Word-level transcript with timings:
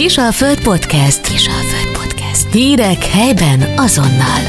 Kisalföld 0.00 0.62
Podcast. 0.62 1.28
Kisalföld 1.28 1.96
Podcast. 1.96 2.52
Hírek 2.52 3.04
helyben 3.04 3.78
azonnal. 3.78 4.40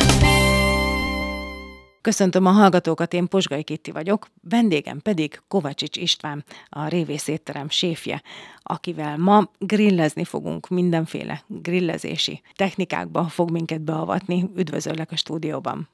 Köszöntöm 2.02 2.46
a 2.46 2.50
hallgatókat, 2.50 3.14
én 3.14 3.28
Posgai 3.28 3.64
Kitti 3.64 3.92
vagyok, 3.92 4.28
vendégem 4.50 5.00
pedig 5.00 5.42
Kovacsics 5.48 5.98
István, 5.98 6.44
a 6.70 6.88
Révész 6.88 7.28
étterem 7.28 7.70
séfje, 7.70 8.22
akivel 8.64 9.18
ma 9.18 9.50
grillezni 9.58 10.24
fogunk, 10.24 10.70
mindenféle 10.70 11.44
grillezési 11.48 12.42
technikákba 12.56 13.24
fog 13.24 13.52
minket 13.52 13.82
beavatni. 13.82 14.50
Üdvözöllek 14.56 15.12
a 15.12 15.16
stúdióban! 15.16 15.90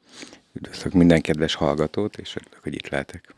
Üdvözlök 0.54 0.94
minden 0.94 1.22
kedves 1.22 1.56
hallgatót, 1.56 2.18
és 2.18 2.36
örülök, 2.36 2.64
hogy 2.64 2.74
itt 2.74 2.90
lehetek. 2.90 3.36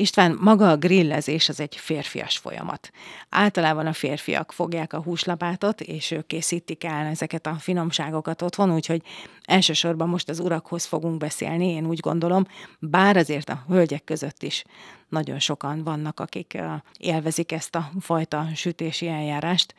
István, 0.00 0.36
maga 0.40 0.70
a 0.70 0.76
grillezés 0.76 1.48
az 1.48 1.60
egy 1.60 1.76
férfias 1.76 2.38
folyamat. 2.38 2.90
Általában 3.28 3.86
a 3.86 3.92
férfiak 3.92 4.52
fogják 4.52 4.92
a 4.92 5.02
húslapátot, 5.02 5.80
és 5.80 6.10
ők 6.10 6.26
készítik 6.26 6.84
el 6.84 7.06
ezeket 7.06 7.46
a 7.46 7.54
finomságokat 7.54 8.42
otthon, 8.42 8.74
úgyhogy 8.74 9.02
elsősorban 9.42 10.08
most 10.08 10.28
az 10.28 10.38
urakhoz 10.38 10.84
fogunk 10.84 11.18
beszélni, 11.18 11.66
én 11.66 11.86
úgy 11.86 12.00
gondolom, 12.00 12.46
bár 12.78 13.16
azért 13.16 13.48
a 13.48 13.64
hölgyek 13.68 14.04
között 14.04 14.42
is 14.42 14.64
nagyon 15.08 15.38
sokan 15.38 15.84
vannak, 15.84 16.20
akik 16.20 16.58
élvezik 16.98 17.52
ezt 17.52 17.74
a 17.74 17.90
fajta 18.00 18.46
sütési 18.54 19.08
eljárást. 19.08 19.74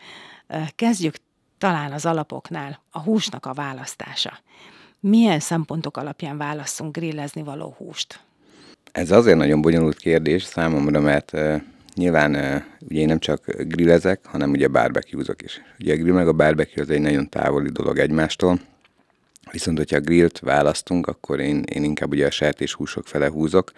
Kezdjük 0.76 1.16
talán 1.58 1.92
az 1.92 2.06
alapoknál, 2.06 2.82
a 2.90 3.00
húsnak 3.00 3.46
a 3.46 3.54
választása. 3.54 4.40
Milyen 5.00 5.40
szempontok 5.40 5.98
alapján 5.98 6.38
válasszunk 6.38 6.96
grillezni 6.98 7.44
való 7.44 7.76
húst? 7.78 8.28
Ez 8.92 9.12
azért 9.12 9.38
nagyon 9.38 9.62
bonyolult 9.62 9.98
kérdés 9.98 10.44
számomra, 10.44 11.00
mert 11.00 11.32
nyilván 11.96 12.64
ugye 12.80 13.00
én 13.00 13.08
nem 13.08 13.20
csak 13.20 13.46
grillezek, 13.58 14.26
hanem 14.26 14.52
ugye 14.52 14.68
barbecuezok 14.68 15.42
is. 15.42 15.62
Ugye 15.80 15.94
a 15.94 15.98
grill 15.98 16.14
meg 16.14 16.28
a 16.28 16.34
barbecue 16.34 16.84
az 16.84 16.90
egy 16.90 17.02
nagyon 17.02 17.30
távoli 17.30 17.70
dolog 17.70 17.98
egymástól, 17.98 18.60
viszont 19.52 19.78
hogyha 19.78 19.96
a 19.96 20.02
grillt 20.02 20.40
választunk, 20.40 21.08
akkor 21.08 21.40
én, 21.40 21.64
én 21.74 21.84
inkább 21.84 22.12
ugye 22.12 22.26
a 22.26 22.32
sertéshúsok 22.32 23.08
fele 23.08 23.30
húzok. 23.30 23.72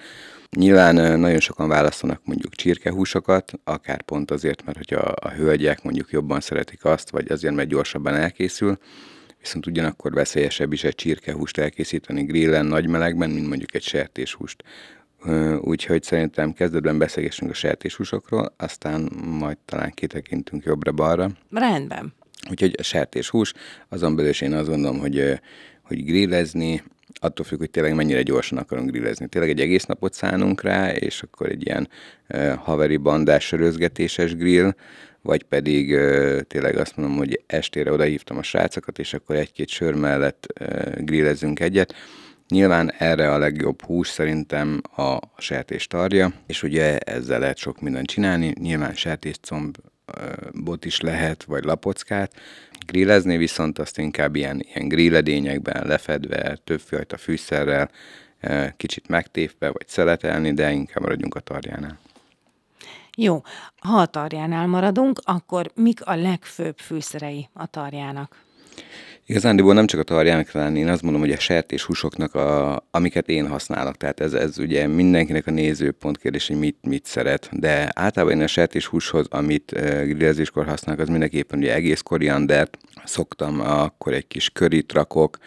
Nyilván 0.57 1.19
nagyon 1.19 1.39
sokan 1.39 1.67
választanak 1.67 2.21
mondjuk 2.23 2.55
csirkehúsokat, 2.55 3.53
akár 3.63 4.01
pont 4.01 4.31
azért, 4.31 4.65
mert 4.65 4.77
hogyha 4.77 4.99
a 4.99 5.29
hölgyek 5.29 5.83
mondjuk 5.83 6.11
jobban 6.11 6.39
szeretik 6.39 6.85
azt, 6.85 7.09
vagy 7.09 7.31
azért, 7.31 7.55
mert 7.55 7.69
gyorsabban 7.69 8.15
elkészül, 8.15 8.77
viszont 9.39 9.65
ugyanakkor 9.65 10.13
veszélyesebb 10.13 10.73
is 10.73 10.83
egy 10.83 10.95
csirkehúst 10.95 11.57
elkészíteni 11.57 12.23
grillen, 12.23 12.65
nagy 12.65 12.87
melegben, 12.87 13.29
mint 13.29 13.47
mondjuk 13.47 13.73
egy 13.73 13.83
sertéshúst. 13.83 14.63
Úgyhogy 15.61 16.03
szerintem 16.03 16.53
kezdetben 16.53 16.97
beszélgessünk 16.97 17.51
a 17.51 17.53
sertéshúsokról, 17.53 18.53
aztán 18.57 19.09
majd 19.39 19.57
talán 19.65 19.91
kitekintünk 19.91 20.63
jobbra-balra. 20.63 21.29
Rendben. 21.51 22.13
Úgyhogy 22.49 22.75
a 22.77 22.83
sertéshús, 22.83 23.53
azon 23.89 24.15
belül 24.15 24.29
is 24.31 24.41
én 24.41 24.53
azt 24.53 24.67
gondolom, 24.67 24.99
hogy, 24.99 25.39
hogy 25.81 26.05
grillezni, 26.05 26.83
attól 27.19 27.45
függ, 27.45 27.59
hogy 27.59 27.69
tényleg 27.69 27.95
mennyire 27.95 28.21
gyorsan 28.21 28.57
akarunk 28.57 28.89
grillezni. 28.89 29.27
Tényleg 29.27 29.49
egy 29.49 29.59
egész 29.59 29.85
napot 29.85 30.13
szánunk 30.13 30.61
rá, 30.61 30.91
és 30.91 31.21
akkor 31.21 31.49
egy 31.49 31.65
ilyen 31.65 31.89
uh, 32.29 32.53
haveri 32.53 32.97
bandás 32.97 33.45
sörözgetéses 33.45 34.35
grill, 34.35 34.73
vagy 35.21 35.43
pedig 35.43 35.93
uh, 35.93 36.39
tényleg 36.39 36.77
azt 36.77 36.97
mondom, 36.97 37.17
hogy 37.17 37.41
estére 37.47 37.91
odahívtam 37.91 38.37
a 38.37 38.43
srácokat, 38.43 38.99
és 38.99 39.13
akkor 39.13 39.35
egy-két 39.35 39.67
sör 39.67 39.93
mellett 39.93 40.47
uh, 40.59 41.03
grillezünk 41.03 41.59
egyet 41.59 41.95
Nyilván 42.51 42.91
erre 42.97 43.31
a 43.31 43.37
legjobb 43.37 43.81
hús 43.81 44.07
szerintem 44.07 44.81
a 44.95 45.17
sertéstarja, 45.37 46.31
és 46.47 46.63
ugye 46.63 46.97
ezzel 46.97 47.39
lehet 47.39 47.57
sok 47.57 47.81
mindent 47.81 48.07
csinálni, 48.07 48.53
nyilván 48.59 48.93
sertéscombot 48.93 50.85
is 50.85 51.01
lehet, 51.01 51.43
vagy 51.43 51.63
lapockát. 51.63 52.33
Grillezni 52.85 53.37
viszont 53.37 53.79
azt 53.79 53.97
inkább 53.97 54.35
ilyen, 54.35 54.65
ilyen 54.73 54.87
grilledényekben 54.87 55.87
lefedve, 55.87 56.59
többfajta 56.63 57.17
fűszerrel, 57.17 57.89
kicsit 58.77 59.07
megtépve, 59.07 59.69
vagy 59.69 59.87
szeletelni, 59.87 60.53
de 60.53 60.71
inkább 60.71 61.03
maradjunk 61.03 61.35
a 61.35 61.39
tarjánál. 61.39 61.99
Jó, 63.17 63.41
ha 63.77 63.97
a 63.97 64.05
tarjánál 64.05 64.67
maradunk, 64.67 65.19
akkor 65.23 65.71
mik 65.75 66.05
a 66.05 66.15
legfőbb 66.15 66.77
fűszerei 66.77 67.49
a 67.53 67.65
tarjának? 67.65 68.49
Igazándiból 69.25 69.73
nem 69.73 69.85
csak 69.85 69.99
a 69.99 70.03
tarjának 70.03 70.51
lenni, 70.51 70.79
én 70.79 70.87
azt 70.87 71.01
mondom, 71.01 71.21
hogy 71.21 71.31
a 71.31 71.39
sertés 71.39 71.83
húsoknak, 71.83 72.35
a, 72.35 72.83
amiket 72.91 73.27
én 73.27 73.47
használok, 73.47 73.97
tehát 73.97 74.19
ez, 74.19 74.33
ez 74.33 74.59
ugye 74.59 74.87
mindenkinek 74.87 75.47
a 75.47 75.51
nézőpont 75.51 76.17
kérdés, 76.17 76.47
hogy 76.47 76.59
mit, 76.59 76.77
mit 76.81 77.05
szeret, 77.05 77.49
de 77.51 77.91
általában 77.93 78.35
én 78.35 78.43
a 78.43 78.47
sertés 78.47 78.85
húshoz, 78.85 79.25
amit 79.29 79.71
uh, 79.71 80.03
grillezéskor 80.03 80.65
használok, 80.65 81.01
az 81.01 81.07
mindenképpen 81.07 81.59
ugye 81.59 81.73
egész 81.73 82.01
koriandert. 82.01 82.77
Szoktam, 83.03 83.59
akkor 83.59 84.13
egy 84.13 84.27
kis 84.27 84.49
körit 84.49 84.93
rakok, 84.93 85.37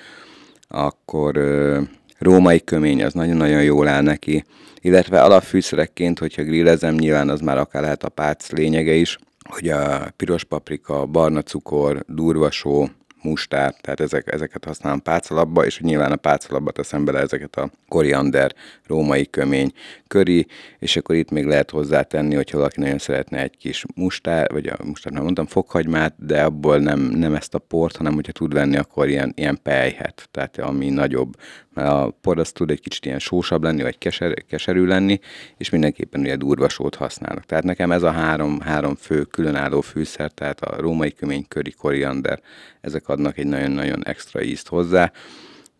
akkor 0.68 1.36
uh, 1.36 1.82
római 2.18 2.64
kömény, 2.64 3.04
az 3.04 3.12
nagyon-nagyon 3.12 3.62
jól 3.62 3.88
áll 3.88 4.02
neki, 4.02 4.44
illetve 4.80 5.22
alapfűszerekként, 5.22 6.18
hogyha 6.18 6.42
grillezem, 6.42 6.94
nyilván 6.94 7.28
az 7.28 7.40
már 7.40 7.58
akár 7.58 7.82
lehet 7.82 8.04
a 8.04 8.08
pác 8.08 8.50
lényege 8.50 8.92
is, 8.92 9.18
hogy 9.48 9.68
a 9.68 10.12
piros 10.16 10.44
paprika, 10.44 11.06
barna 11.06 11.42
cukor, 11.42 12.04
durvasó, 12.08 12.88
mustár, 13.24 13.74
tehát 13.80 14.00
ezek, 14.00 14.32
ezeket 14.32 14.64
használom 14.64 15.02
pácalapba, 15.02 15.64
és 15.64 15.80
nyilván 15.80 16.12
a 16.12 16.16
pácalapba 16.16 16.70
teszem 16.70 17.04
bele 17.04 17.20
ezeket 17.20 17.56
a 17.56 17.70
koriander, 17.88 18.54
római 18.86 19.30
kömény, 19.30 19.72
köri, 20.06 20.46
és 20.78 20.96
akkor 20.96 21.14
itt 21.14 21.30
még 21.30 21.44
lehet 21.44 21.70
hozzátenni, 21.70 22.34
hogyha 22.34 22.58
valaki 22.58 22.80
nagyon 22.80 22.98
szeretne 22.98 23.42
egy 23.42 23.56
kis 23.56 23.84
mustár, 23.94 24.50
vagy 24.50 24.66
a 24.66 24.84
mustár, 24.84 25.12
nem 25.12 25.22
mondtam, 25.22 25.46
fokhagymát, 25.46 26.14
de 26.18 26.42
abból 26.42 26.78
nem, 26.78 27.00
nem 27.00 27.34
ezt 27.34 27.54
a 27.54 27.58
port, 27.58 27.96
hanem 27.96 28.14
hogyha 28.14 28.32
tud 28.32 28.52
venni, 28.52 28.76
akkor 28.76 29.08
ilyen, 29.08 29.32
ilyen 29.36 29.58
pejhet, 29.62 30.28
tehát 30.30 30.58
ami 30.58 30.88
nagyobb, 30.88 31.36
mert 31.74 31.88
a 31.88 32.16
por 32.20 32.38
az 32.38 32.52
tud 32.52 32.70
egy 32.70 32.80
kicsit 32.80 33.04
ilyen 33.04 33.18
sósabb 33.18 33.62
lenni, 33.62 33.82
vagy 33.82 33.98
keser, 33.98 34.44
keserű 34.48 34.84
lenni, 34.84 35.20
és 35.56 35.70
mindenképpen 35.70 36.20
ugye 36.20 36.36
durva 36.36 36.68
sót 36.68 36.94
használok. 36.94 37.44
Tehát 37.44 37.64
nekem 37.64 37.92
ez 37.92 38.02
a 38.02 38.10
három, 38.10 38.60
három 38.60 38.94
fő 38.94 39.22
különálló 39.22 39.80
fűszer, 39.80 40.30
tehát 40.30 40.60
a 40.60 40.80
római 40.80 41.12
kömény, 41.12 41.44
köri, 41.48 41.70
koriander, 41.70 42.40
ezek 42.80 43.08
adnak 43.08 43.38
egy 43.38 43.46
nagyon-nagyon 43.46 44.04
extra 44.04 44.42
ízt 44.42 44.68
hozzá. 44.68 45.12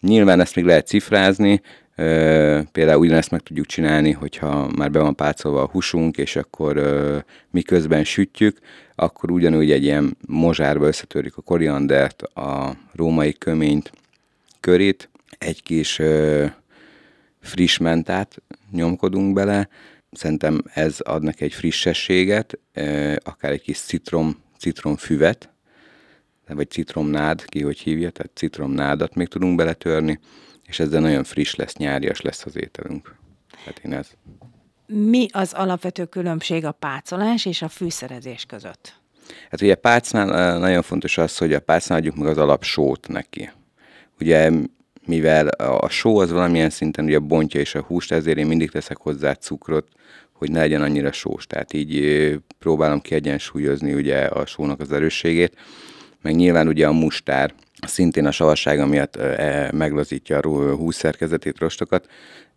Nyilván 0.00 0.40
ezt 0.40 0.54
még 0.54 0.64
lehet 0.64 0.86
cifrázni, 0.86 1.60
Például 2.72 2.98
ugyanezt 2.98 3.30
meg 3.30 3.40
tudjuk 3.40 3.66
csinálni, 3.66 4.12
hogyha 4.12 4.70
már 4.76 4.90
be 4.90 4.98
van 4.98 5.14
pácolva 5.14 5.62
a 5.62 5.68
húsunk, 5.68 6.16
és 6.16 6.36
akkor 6.36 6.82
miközben 7.50 8.04
sütjük, 8.04 8.58
akkor 8.94 9.30
ugyanúgy 9.30 9.70
egy 9.70 9.82
ilyen 9.82 10.16
mozsárba 10.26 10.86
összetörjük 10.86 11.36
a 11.36 11.42
koriandert, 11.42 12.22
a 12.22 12.76
római 12.92 13.32
köményt, 13.32 13.92
körét, 14.60 15.08
egy 15.44 15.62
kis 15.62 16.00
friss 17.40 17.78
mentát 17.78 18.42
nyomkodunk 18.70 19.34
bele, 19.34 19.68
szerintem 20.12 20.62
ez 20.74 21.00
ad 21.00 21.22
neki 21.22 21.44
egy 21.44 21.52
frissességet, 21.52 22.58
akár 23.24 23.52
egy 23.52 23.62
kis 23.62 23.78
citrom, 23.78 24.42
citromfüvet, 24.58 25.52
vagy 26.48 26.70
citromnád, 26.70 27.44
ki 27.44 27.62
hogy 27.62 27.78
hívja, 27.78 28.10
tehát 28.10 28.30
citromnádat 28.34 29.14
még 29.14 29.28
tudunk 29.28 29.56
beletörni, 29.56 30.20
és 30.66 30.78
ezzel 30.78 31.00
nagyon 31.00 31.24
friss 31.24 31.54
lesz, 31.54 31.74
nyárias 31.74 32.20
lesz 32.20 32.44
az 32.44 32.56
ételünk. 32.56 33.16
Hát 33.64 33.78
én 33.78 33.92
ez. 33.92 34.10
Mi 34.86 35.26
az 35.32 35.52
alapvető 35.52 36.04
különbség 36.04 36.64
a 36.64 36.72
pácolás 36.72 37.46
és 37.46 37.62
a 37.62 37.68
fűszerezés 37.68 38.44
között? 38.44 39.02
Hát 39.50 39.62
ugye 39.62 39.74
pácnál 39.74 40.58
nagyon 40.58 40.82
fontos 40.82 41.18
az, 41.18 41.38
hogy 41.38 41.52
a 41.52 41.60
pácnál 41.60 41.98
adjuk 41.98 42.16
meg 42.16 42.26
az 42.26 42.38
alapsót 42.38 43.08
neki. 43.08 43.50
Ugye 44.20 44.50
mivel 45.06 45.48
a 45.48 45.88
só 45.88 46.18
az 46.18 46.30
valamilyen 46.30 46.70
szinten 46.70 47.04
ugye 47.04 47.18
bontja 47.18 47.60
is 47.60 47.74
a 47.74 47.82
húst, 47.82 48.12
ezért 48.12 48.38
én 48.38 48.46
mindig 48.46 48.70
teszek 48.70 48.96
hozzá 48.96 49.34
cukrot, 49.34 49.88
hogy 50.32 50.50
ne 50.50 50.58
legyen 50.58 50.82
annyira 50.82 51.12
sós. 51.12 51.46
Tehát 51.46 51.72
így 51.72 52.40
próbálom 52.58 53.00
kiegyensúlyozni 53.00 53.94
ugye 53.94 54.18
a 54.24 54.46
sónak 54.46 54.80
az 54.80 54.92
erősségét. 54.92 55.56
Meg 56.22 56.34
nyilván 56.34 56.68
ugye 56.68 56.86
a 56.86 56.92
mustár, 56.92 57.54
szintén 57.86 58.26
a 58.26 58.30
savassága 58.30 58.86
miatt 58.86 59.16
e, 59.16 59.70
meglazítja 59.72 60.38
a 60.38 60.74
hús 60.74 60.94
szerkezetét, 60.94 61.58
rostokat, 61.58 62.08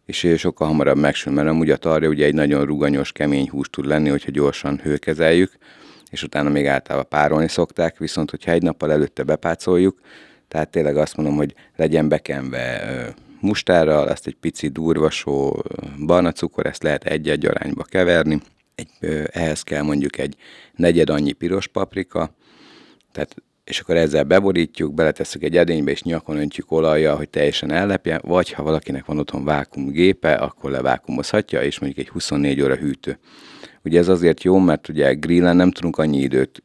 és 0.05 0.33
sokkal 0.37 0.67
hamarabb 0.67 0.97
megsül, 0.97 1.33
mert 1.33 1.47
amúgy 1.47 1.69
a 1.69 1.77
tarja 1.77 2.09
ugye 2.09 2.25
egy 2.25 2.33
nagyon 2.33 2.65
ruganyos, 2.65 3.11
kemény 3.11 3.49
hús 3.49 3.69
tud 3.69 3.85
lenni, 3.85 4.09
hogyha 4.09 4.31
gyorsan 4.31 4.79
hőkezeljük, 4.83 5.51
és 6.09 6.23
utána 6.23 6.49
még 6.49 6.67
általában 6.67 7.09
párolni 7.09 7.47
szokták, 7.47 7.97
viszont 7.97 8.29
hogyha 8.29 8.51
egy 8.51 8.61
nappal 8.61 8.91
előtte 8.91 9.23
bepácoljuk, 9.23 9.99
tehát 10.47 10.69
tényleg 10.69 10.97
azt 10.97 11.15
mondom, 11.15 11.35
hogy 11.35 11.53
legyen 11.75 12.07
bekenve 12.07 12.81
mustárral, 13.41 14.07
azt 14.07 14.27
egy 14.27 14.35
pici 14.35 14.67
durvasó 14.67 15.63
barna 16.05 16.31
cukor, 16.31 16.65
ezt 16.65 16.83
lehet 16.83 17.03
egy-egy 17.03 17.45
arányba 17.45 17.83
keverni, 17.83 18.41
egy, 18.75 18.89
ehhez 19.31 19.61
kell 19.61 19.81
mondjuk 19.81 20.17
egy 20.17 20.35
negyed 20.75 21.09
annyi 21.09 21.31
piros 21.31 21.67
paprika, 21.67 22.35
tehát 23.11 23.35
és 23.63 23.79
akkor 23.79 23.95
ezzel 23.95 24.23
beborítjuk, 24.23 24.93
beletesszük 24.93 25.43
egy 25.43 25.57
edénybe, 25.57 25.91
és 25.91 26.01
nyakon 26.03 26.37
öntjük 26.37 26.71
olajjal, 26.71 27.15
hogy 27.15 27.29
teljesen 27.29 27.71
ellepje, 27.71 28.19
vagy 28.23 28.51
ha 28.51 28.63
valakinek 28.63 29.05
van 29.05 29.19
otthon 29.19 29.43
vákumgépe, 29.43 30.33
akkor 30.33 30.71
levákumozhatja, 30.71 31.61
és 31.61 31.79
mondjuk 31.79 32.05
egy 32.05 32.11
24 32.11 32.61
óra 32.61 32.75
hűtő. 32.75 33.19
Ugye 33.83 33.99
ez 33.99 34.07
azért 34.07 34.43
jó, 34.43 34.57
mert 34.57 34.89
ugye 34.89 35.13
grillen 35.13 35.55
nem 35.55 35.71
tudunk 35.71 35.97
annyi 35.97 36.19
időt 36.19 36.63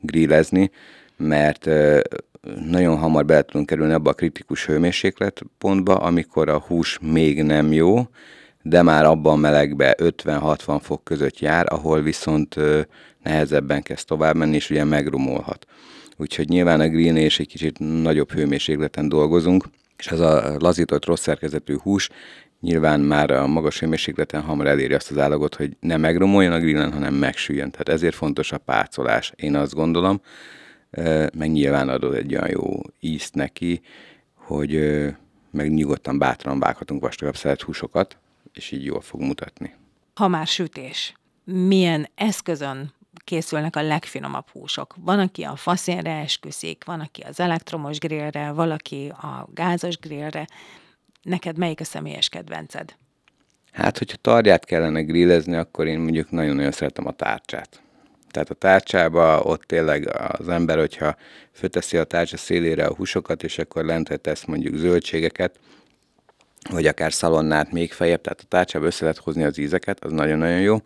grillezni, 0.00 0.70
mert 1.16 1.68
nagyon 2.70 2.98
hamar 2.98 3.24
bele 3.24 3.42
tudunk 3.42 3.66
kerülni 3.66 3.92
abba 3.92 4.10
a 4.10 4.14
kritikus 4.14 4.66
hőmérséklet 4.66 5.42
pontba, 5.58 5.94
amikor 5.94 6.48
a 6.48 6.58
hús 6.58 6.98
még 7.02 7.42
nem 7.42 7.72
jó, 7.72 8.08
de 8.62 8.82
már 8.82 9.04
abban 9.04 9.38
melegbe 9.38 9.94
50-60 9.98 10.78
fok 10.82 11.04
között 11.04 11.38
jár, 11.38 11.66
ahol 11.72 12.00
viszont 12.00 12.56
nehezebben 13.22 13.82
kezd 13.82 14.06
tovább 14.06 14.36
menni, 14.36 14.54
és 14.54 14.70
ugye 14.70 14.84
megromolhat. 14.84 15.66
Úgyhogy 16.16 16.48
nyilván 16.48 16.80
a 16.80 16.88
grillnél 16.88 17.24
is 17.24 17.38
egy 17.38 17.48
kicsit 17.48 17.78
nagyobb 18.02 18.32
hőmérsékleten 18.32 19.08
dolgozunk, 19.08 19.64
és 19.98 20.06
ez 20.06 20.20
a 20.20 20.56
lazított 20.58 21.04
rossz 21.04 21.22
szerkezetű 21.22 21.76
hús 21.76 22.08
nyilván 22.60 23.00
már 23.00 23.30
a 23.30 23.46
magas 23.46 23.80
hőmérsékleten 23.80 24.42
hamar 24.42 24.66
eléri 24.66 24.94
azt 24.94 25.10
az 25.10 25.18
állagot, 25.18 25.54
hogy 25.54 25.76
ne 25.80 25.96
megromoljon 25.96 26.52
a 26.52 26.58
grillen, 26.58 26.92
hanem 26.92 27.14
megsüljön. 27.14 27.70
Tehát 27.70 27.88
ezért 27.88 28.14
fontos 28.14 28.52
a 28.52 28.58
pácolás, 28.58 29.32
én 29.36 29.56
azt 29.56 29.74
gondolom, 29.74 30.20
meg 31.34 31.50
nyilván 31.50 31.88
adod 31.88 32.14
egy 32.14 32.34
olyan 32.34 32.50
jó 32.50 32.80
ízt 33.00 33.34
neki, 33.34 33.80
hogy 34.34 34.70
meg 35.50 35.72
nyugodtan 35.72 36.18
bátran 36.18 36.58
vághatunk 36.58 37.02
vastagabb 37.02 37.36
szeret 37.36 37.62
húsokat, 37.62 38.18
és 38.52 38.70
így 38.70 38.84
jól 38.84 39.00
fog 39.00 39.20
mutatni. 39.20 39.74
Ha 40.14 40.28
már 40.28 40.46
sütés, 40.46 41.14
milyen 41.44 42.08
eszközön 42.14 42.92
készülnek 43.24 43.76
a 43.76 43.82
legfinomabb 43.82 44.48
húsok. 44.48 44.94
Van, 44.98 45.18
aki 45.18 45.42
a 45.42 45.56
faszénre 45.56 46.10
esküszik, 46.10 46.84
van, 46.84 47.00
aki 47.00 47.20
az 47.20 47.40
elektromos 47.40 47.98
grillre, 47.98 48.50
valaki 48.50 49.08
a 49.08 49.48
gázos 49.54 49.98
grillre. 49.98 50.46
Neked 51.22 51.58
melyik 51.58 51.80
a 51.80 51.84
személyes 51.84 52.28
kedvenced? 52.28 52.94
Hát, 53.72 53.98
hogyha 53.98 54.16
tarját 54.16 54.64
kellene 54.64 55.02
grillezni, 55.02 55.56
akkor 55.56 55.86
én 55.86 56.00
mondjuk 56.00 56.30
nagyon-nagyon 56.30 56.72
szeretem 56.72 57.06
a 57.06 57.12
tárcsát. 57.12 57.82
Tehát 58.30 58.50
a 58.50 58.54
tárcsába 58.54 59.40
ott 59.42 59.62
tényleg 59.62 60.16
az 60.38 60.48
ember, 60.48 60.78
hogyha 60.78 61.16
fölteszi 61.52 61.96
a 61.96 62.04
tárcsa 62.04 62.36
szélére 62.36 62.86
a 62.86 62.94
húsokat, 62.94 63.42
és 63.42 63.58
akkor 63.58 63.84
lentre 63.84 64.16
tesz 64.16 64.44
mondjuk 64.44 64.76
zöldségeket, 64.76 65.58
vagy 66.70 66.86
akár 66.86 67.12
szalonnát 67.12 67.72
még 67.72 67.92
fejebb, 67.92 68.20
tehát 68.20 68.40
a 68.40 68.48
tárcsába 68.48 68.86
össze 68.86 69.02
lehet 69.04 69.18
hozni 69.18 69.44
az 69.44 69.58
ízeket, 69.58 70.04
az 70.04 70.12
nagyon-nagyon 70.12 70.60
jó. 70.60 70.76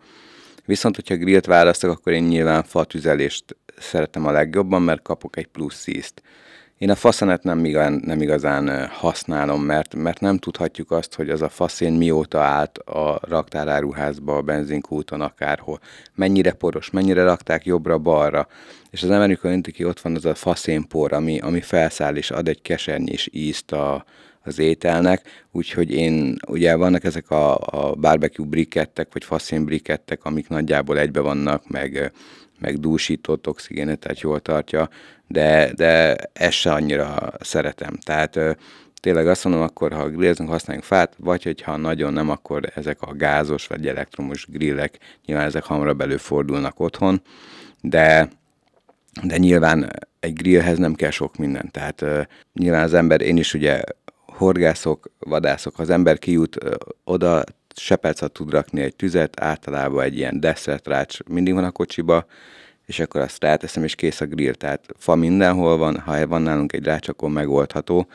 Viszont, 0.65 0.95
hogyha 0.95 1.15
grillt 1.15 1.45
választok, 1.45 1.91
akkor 1.91 2.13
én 2.13 2.23
nyilván 2.23 2.63
fatüzelést 2.63 3.55
szeretem 3.77 4.25
a 4.25 4.31
legjobban, 4.31 4.81
mert 4.81 5.01
kapok 5.01 5.37
egy 5.37 5.47
plusz 5.47 5.87
ízt. 5.87 6.21
Én 6.77 6.89
a 6.89 6.95
faszenet 6.95 7.43
nem 7.43 7.65
igazán, 7.65 8.01
nem 8.05 8.21
igazán 8.21 8.87
használom, 8.87 9.61
mert, 9.61 9.95
mert 9.95 10.19
nem 10.19 10.37
tudhatjuk 10.37 10.91
azt, 10.91 11.15
hogy 11.15 11.29
az 11.29 11.41
a 11.41 11.49
faszén 11.49 11.93
mióta 11.93 12.41
állt 12.41 12.77
a 12.77 13.19
raktáráruházba, 13.21 14.37
a 14.37 14.41
benzinkúton, 14.41 15.21
akárhol. 15.21 15.79
Mennyire 16.15 16.51
poros, 16.51 16.89
mennyire 16.89 17.23
rakták 17.23 17.65
jobbra-balra. 17.65 18.47
És 18.89 19.03
az 19.03 19.09
emberükön 19.09 19.51
önti 19.51 19.71
ki, 19.71 19.85
ott 19.85 19.99
van 19.99 20.15
az 20.15 20.25
a 20.25 20.35
faszénpor, 20.35 21.13
ami, 21.13 21.39
ami 21.39 21.61
felszáll 21.61 22.15
és 22.15 22.31
ad 22.31 22.47
egy 22.47 22.61
kesernyés 22.61 23.29
ízt 23.31 23.71
a, 23.71 24.05
az 24.43 24.59
ételnek, 24.59 25.45
úgyhogy 25.51 25.91
én, 25.91 26.35
ugye 26.47 26.75
vannak 26.75 27.03
ezek 27.03 27.29
a, 27.29 27.57
a 27.57 27.95
barbecue 27.95 28.47
brikettek, 28.47 29.13
vagy 29.13 29.23
faszén 29.23 29.65
brikettek, 29.65 30.25
amik 30.25 30.47
nagyjából 30.47 30.99
egybe 30.99 31.19
vannak, 31.19 31.67
meg, 31.67 32.11
meg 32.59 32.79
dúsított 32.79 33.47
oxigénet, 33.47 33.99
tehát 33.99 34.19
jól 34.19 34.39
tartja, 34.39 34.89
de, 35.27 35.71
de 35.73 36.15
ezt 36.33 36.57
se 36.57 36.71
annyira 36.71 37.33
szeretem. 37.39 37.93
Tehát 38.03 38.39
tényleg 39.01 39.27
azt 39.27 39.43
mondom, 39.43 39.61
akkor 39.61 39.93
ha 39.93 40.09
grillezünk, 40.09 40.49
használjunk 40.49 40.87
fát, 40.87 41.13
vagy 41.17 41.43
hogyha 41.43 41.77
nagyon 41.77 42.13
nem, 42.13 42.29
akkor 42.29 42.71
ezek 42.75 43.01
a 43.01 43.13
gázos 43.13 43.67
vagy 43.67 43.87
elektromos 43.87 44.45
grillek, 44.49 44.97
nyilván 45.25 45.45
ezek 45.45 45.63
hamarabb 45.63 46.01
előfordulnak 46.01 46.79
otthon, 46.79 47.21
de 47.81 48.29
de 49.23 49.37
nyilván 49.37 49.91
egy 50.19 50.33
grillhez 50.33 50.77
nem 50.77 50.93
kell 50.93 51.09
sok 51.09 51.37
minden. 51.37 51.71
Tehát 51.71 52.01
uh, 52.01 52.21
nyilván 52.53 52.83
az 52.83 52.93
ember, 52.93 53.21
én 53.21 53.37
is 53.37 53.53
ugye 53.53 53.81
horgászok, 54.25 55.11
vadászok, 55.19 55.75
ha 55.75 55.81
az 55.81 55.89
ember 55.89 56.19
kijut 56.19 56.57
oda, 57.03 57.43
sepecet 57.79 58.31
tud 58.31 58.51
rakni 58.51 58.81
egy 58.81 58.95
tüzet, 58.95 59.39
általában 59.39 60.03
egy 60.03 60.17
ilyen 60.17 60.45
rács 60.83 61.23
mindig 61.23 61.53
van 61.53 61.63
a 61.63 61.71
kocsiba, 61.71 62.25
és 62.85 62.99
akkor 62.99 63.21
azt 63.21 63.43
ráteszem, 63.43 63.83
és 63.83 63.95
kész 63.95 64.21
a 64.21 64.25
grill. 64.25 64.53
Tehát 64.53 64.85
fa 64.97 65.15
mindenhol 65.15 65.77
van, 65.77 65.99
ha 65.99 66.27
van 66.27 66.41
nálunk 66.41 66.73
egy 66.73 66.83
rács, 66.83 67.07
akkor 67.07 67.29
megoldható 67.29 68.07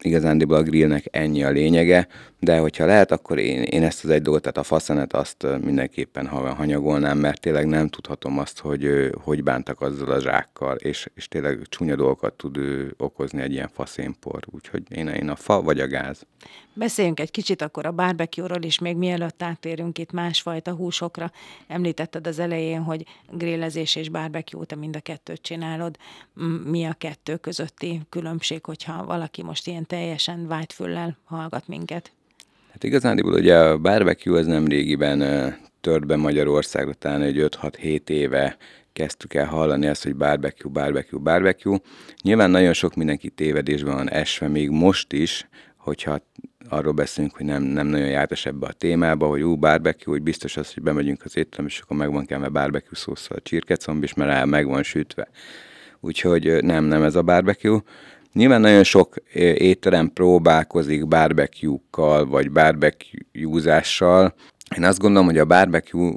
igazándiból 0.00 0.56
a 0.56 0.62
grillnek 0.62 1.04
ennyi 1.10 1.44
a 1.44 1.50
lényege, 1.50 2.08
de 2.44 2.58
hogyha 2.58 2.86
lehet, 2.86 3.10
akkor 3.10 3.38
én, 3.38 3.62
én 3.62 3.82
ezt 3.82 4.04
az 4.04 4.10
egy 4.10 4.22
dolgot, 4.22 4.42
tehát 4.42 4.56
a 4.56 4.62
faszenet 4.62 5.12
azt 5.12 5.46
mindenképpen 5.60 6.26
hanyagolnám, 6.26 7.18
mert 7.18 7.40
tényleg 7.40 7.66
nem 7.66 7.88
tudhatom 7.88 8.38
azt, 8.38 8.58
hogy 8.58 9.10
hogy 9.22 9.42
bántak 9.42 9.80
azzal 9.80 10.10
a 10.10 10.20
zsákkal, 10.20 10.76
és, 10.76 11.08
és 11.14 11.28
tényleg 11.28 11.62
csúnya 11.68 11.96
dolgokat 11.96 12.34
tud 12.34 12.58
okozni 12.96 13.42
egy 13.42 13.52
ilyen 13.52 13.68
faszénpor, 13.72 14.40
úgyhogy 14.50 14.82
én, 14.88 15.08
én 15.08 15.28
a 15.28 15.36
fa 15.36 15.62
vagy 15.62 15.80
a 15.80 15.86
gáz. 15.86 16.26
Beszéljünk 16.74 17.20
egy 17.20 17.30
kicsit 17.30 17.62
akkor 17.62 17.86
a 17.86 17.92
barbecue-ról 17.92 18.62
is, 18.62 18.78
még 18.78 18.96
mielőtt 18.96 19.42
átérünk 19.42 19.98
itt 19.98 20.12
másfajta 20.12 20.72
húsokra. 20.72 21.32
Említetted 21.66 22.26
az 22.26 22.38
elején, 22.38 22.82
hogy 22.82 23.06
grillezés 23.30 23.96
és 23.96 24.08
barbecue, 24.08 24.64
te 24.64 24.76
mind 24.76 24.96
a 24.96 25.00
kettőt 25.00 25.42
csinálod. 25.42 25.96
Mi 26.64 26.84
a 26.84 26.92
kettő 26.92 27.36
közötti 27.36 28.00
különbség, 28.08 28.64
hogyha 28.64 29.04
valaki 29.04 29.42
most 29.42 29.66
ilyen 29.66 29.86
teljesen 29.86 30.46
vágyfüllel 30.46 31.18
hallgat 31.24 31.68
minket? 31.68 32.12
Hát 32.82 32.90
igazán, 32.90 33.20
ugye 33.24 33.58
a 33.58 33.78
barbecue 33.78 34.38
az 34.38 34.46
nem 34.46 34.66
régiben 34.66 35.22
tört 35.80 36.06
be 36.06 36.16
Magyarországra, 36.16 36.92
talán 36.92 37.22
egy 37.22 37.46
5-6-7 37.60 38.08
éve 38.08 38.56
kezdtük 38.92 39.34
el 39.34 39.46
hallani 39.46 39.86
ezt, 39.86 40.02
hogy 40.02 40.16
barbecue, 40.16 40.72
barbecue, 40.72 41.20
barbecue. 41.20 41.80
Nyilván 42.22 42.50
nagyon 42.50 42.72
sok 42.72 42.94
mindenki 42.94 43.30
tévedésben 43.30 43.94
van 43.94 44.10
esve, 44.10 44.48
még 44.48 44.70
most 44.70 45.12
is, 45.12 45.48
hogyha 45.76 46.22
arról 46.68 46.92
beszélünk, 46.92 47.36
hogy 47.36 47.46
nem, 47.46 47.62
nem 47.62 47.86
nagyon 47.86 48.08
jártas 48.08 48.46
ebbe 48.46 48.66
a 48.66 48.72
témába, 48.72 49.26
hogy 49.26 49.42
ú, 49.42 49.56
barbecue, 49.56 50.14
hogy 50.14 50.22
biztos 50.22 50.56
az, 50.56 50.74
hogy 50.74 50.82
bemegyünk 50.82 51.24
az 51.24 51.36
étterem, 51.36 51.66
és 51.66 51.80
akkor 51.80 51.96
meg 51.96 52.12
van 52.12 52.26
kelve 52.26 52.48
barbecue 52.48 52.96
szószal 52.96 53.36
a 53.36 53.42
csirkecomb, 53.42 54.02
és 54.02 54.14
már 54.14 54.44
meg 54.44 54.66
van 54.66 54.82
sütve. 54.82 55.28
Úgyhogy 56.00 56.62
nem, 56.62 56.84
nem 56.84 57.02
ez 57.02 57.14
a 57.14 57.22
barbecue. 57.22 57.82
Nyilván 58.32 58.60
nagyon 58.60 58.84
sok 58.84 59.14
étterem 59.54 60.12
próbálkozik 60.12 61.06
barbecue-kkal, 61.06 62.26
vagy 62.26 62.50
barbecue-zással. 62.50 64.34
Én 64.76 64.84
azt 64.84 64.98
gondolom, 64.98 65.26
hogy 65.26 65.38
a 65.38 65.44
barbecue 65.44 66.14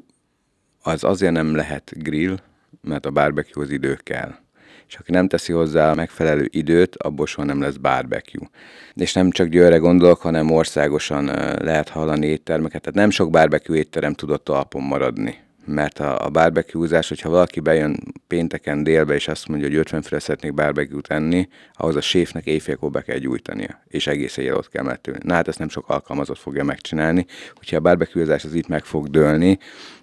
az 0.84 1.04
azért 1.04 1.32
nem 1.34 1.56
lehet 1.56 1.94
grill, 1.98 2.38
mert 2.82 3.06
a 3.06 3.12
barbecue 3.12 3.64
az 3.64 3.72
idő 3.72 4.00
kell 4.04 4.44
és 4.88 4.96
aki 4.96 5.12
nem 5.12 5.28
teszi 5.28 5.54
hozzá 5.54 5.92
a 5.92 5.96
megfelelő 5.96 6.48
időt, 6.52 6.96
abból 6.96 7.26
soha 7.26 7.48
nem 7.48 7.62
lesz 7.62 7.76
barbecue. 7.76 8.50
És 8.94 9.14
nem 9.14 9.32
csak 9.32 9.48
Győrre 9.48 9.78
gondolok, 9.78 10.22
hanem 10.22 10.52
országosan 10.52 11.26
lehet 11.62 11.90
hallani 11.90 12.26
éttermeket. 12.26 12.82
Tehát 12.82 13.00
nem 13.00 13.10
sok 13.10 13.30
barbecue 13.30 13.78
étterem 13.78 14.14
tudott 14.14 14.44
talpon 14.44 14.84
maradni 14.84 15.44
mert 15.66 16.00
a, 16.00 16.26
a 16.26 16.30
barbecue-zás, 16.30 17.08
hogyha 17.08 17.30
valaki 17.30 17.60
bejön 17.60 17.98
pénteken 18.28 18.84
délbe, 18.84 19.14
és 19.14 19.28
azt 19.28 19.48
mondja, 19.48 19.68
hogy 19.68 19.78
50 19.78 20.02
főre 20.02 20.20
szeretnék 20.22 20.54
barbecue-t 20.54 21.08
enni, 21.08 21.48
ahhoz 21.74 21.96
a 21.96 22.02
séfnek 22.02 22.46
éjfélkor 22.46 22.92
be 22.92 23.02
kell 23.02 23.18
gyújtania, 23.18 23.84
és 23.88 24.08
egész 24.08 24.38
éjjel 24.38 24.56
ott 24.56 24.70
kell 24.70 24.84
mettülni. 24.84 25.20
Na 25.24 25.34
hát 25.34 25.48
ezt 25.48 25.60
nem 25.60 25.70
sok 25.70 25.90
alkalmazott 25.90 26.38
fogja 26.38 26.64
megcsinálni, 26.64 27.26
hogyha 27.54 27.78
a 27.78 27.80
barbecue-zás 27.80 28.44
az 28.44 28.54
itt 28.54 28.68
meg 28.68 28.86
fog 28.86 29.08
dőlni, 29.08 29.58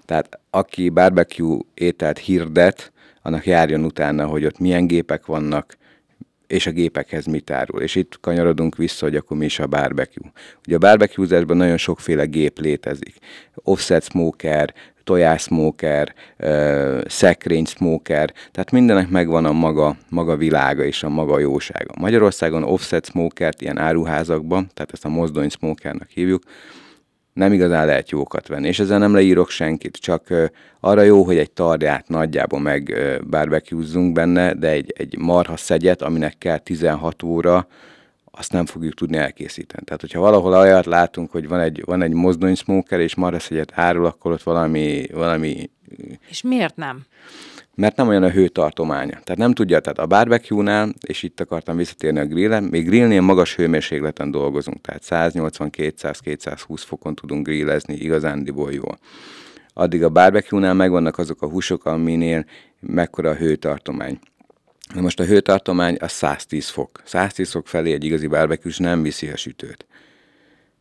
tehát 0.05 0.41
aki 0.51 0.89
barbecue 0.89 1.59
ételt 1.75 2.19
hirdet, 2.19 2.93
annak 3.23 3.47
járjon 3.47 3.85
utána, 3.85 4.27
hogy 4.27 4.45
ott 4.45 4.59
milyen 4.59 4.87
gépek 4.87 5.27
vannak, 5.27 5.77
és 6.53 6.67
a 6.67 6.71
gépekhez 6.71 7.27
mit 7.27 7.51
árul. 7.51 7.81
És 7.81 7.95
itt 7.95 8.21
kanyarodunk 8.21 8.77
vissza, 8.77 9.05
hogy 9.05 9.17
akkor 9.17 9.37
mi 9.37 9.45
is 9.45 9.59
a 9.59 9.67
barbecue. 9.67 10.33
Ugye 10.67 10.77
a 10.77 10.79
barbecue 10.79 11.45
nagyon 11.47 11.77
sokféle 11.77 12.25
gép 12.25 12.59
létezik. 12.59 13.17
Offset 13.55 14.05
smoker, 14.05 14.75
tojászmóker, 15.05 16.15
szekrény 17.07 17.65
smoker, 17.65 18.33
tehát 18.51 18.71
mindenek 18.71 19.09
megvan 19.09 19.45
a 19.45 19.53
maga, 19.53 19.97
maga 20.09 20.37
világa 20.37 20.85
és 20.85 21.03
a 21.03 21.09
maga 21.09 21.39
jósága. 21.39 21.95
Magyarországon 21.99 22.63
offset 22.63 23.07
smokert 23.07 23.63
ilyen 23.63 23.79
áruházakban, 23.79 24.71
tehát 24.75 24.93
ezt 24.93 25.05
a 25.05 25.09
mozdony 25.09 25.49
smokernak 25.49 26.09
hívjuk, 26.09 26.43
nem 27.33 27.53
igazán 27.53 27.87
lehet 27.87 28.11
jókat 28.11 28.49
venni, 28.49 28.69
és 28.69 28.79
ezzel 28.79 28.99
nem 28.99 29.15
leírok 29.15 29.51
senkit, 29.51 29.97
csak 29.97 30.27
arra 30.81 31.03
jó, 31.03 31.23
hogy 31.23 31.37
egy 31.37 31.51
tarját 31.51 32.09
nagyjából 32.09 32.61
meg 32.61 32.95
barbecuezzunk 33.31 34.13
benne, 34.13 34.55
de 34.55 34.69
egy, 34.69 34.93
egy 34.97 35.19
marha 35.19 35.57
szegyet, 35.57 36.03
aminek 36.03 36.39
kell 36.39 36.59
16 36.59 37.23
óra, 37.23 37.67
azt 38.35 38.53
nem 38.53 38.67
fogjuk 38.67 38.95
tudni 38.95 39.17
elkészíteni. 39.17 39.85
Tehát, 39.85 40.01
hogyha 40.01 40.21
valahol 40.21 40.55
olyat 40.55 40.87
látunk, 40.87 41.31
hogy 41.31 41.49
van 41.49 41.61
egy, 41.61 41.83
van 41.85 42.03
egy 42.03 42.13
mozdony 42.13 42.55
smoker, 42.55 43.01
és 43.01 43.15
marhaszegyet 43.15 43.73
árul, 43.75 44.07
akkor 44.07 44.33
ott 44.33 44.43
valami, 44.43 45.07
valami... 45.13 45.71
És 46.29 46.43
miért 46.43 46.77
nem? 46.77 47.05
Mert 47.75 47.97
nem 47.97 48.09
olyan 48.09 48.23
a 48.23 48.31
hőtartománya. 48.31 49.11
Tehát 49.11 49.37
nem 49.37 49.53
tudja, 49.53 49.81
tehát 49.81 49.99
a 49.99 50.07
barbecue-nál, 50.07 50.95
és 51.07 51.23
itt 51.23 51.41
akartam 51.41 51.77
visszatérni 51.77 52.19
a 52.19 52.27
grillen, 52.27 52.65
még 52.65 52.87
grillnél 52.87 53.21
magas 53.21 53.57
hőmérsékleten 53.57 54.31
dolgozunk, 54.31 54.81
tehát 54.81 55.33
180-200-220 55.35 56.83
fokon 56.87 57.15
tudunk 57.15 57.47
grillezni 57.47 57.95
igazándiból 57.95 58.73
jól. 58.73 58.99
Addig 59.75 60.05
a 60.05 60.09
barbecue-nál 60.09 60.75
megvannak 60.75 61.19
azok 61.19 61.43
a 61.43 61.49
húsok, 61.49 61.85
aminél 61.85 62.45
mekkora 62.81 63.31
a 63.31 63.35
hőtartomány. 63.35 64.19
Na 64.95 65.01
most 65.01 65.21
a 65.21 65.25
hőtartomány 65.25 65.97
az 66.01 66.13
110 66.13 66.69
fok. 66.69 67.03
110 67.05 67.51
fok 67.51 67.69
felé 67.69 67.93
egy 67.93 68.05
igazi 68.05 68.27
barbecue 68.27 68.73
nem 68.79 69.03
viszi 69.03 69.29
a 69.29 69.37
sütőt. 69.37 69.87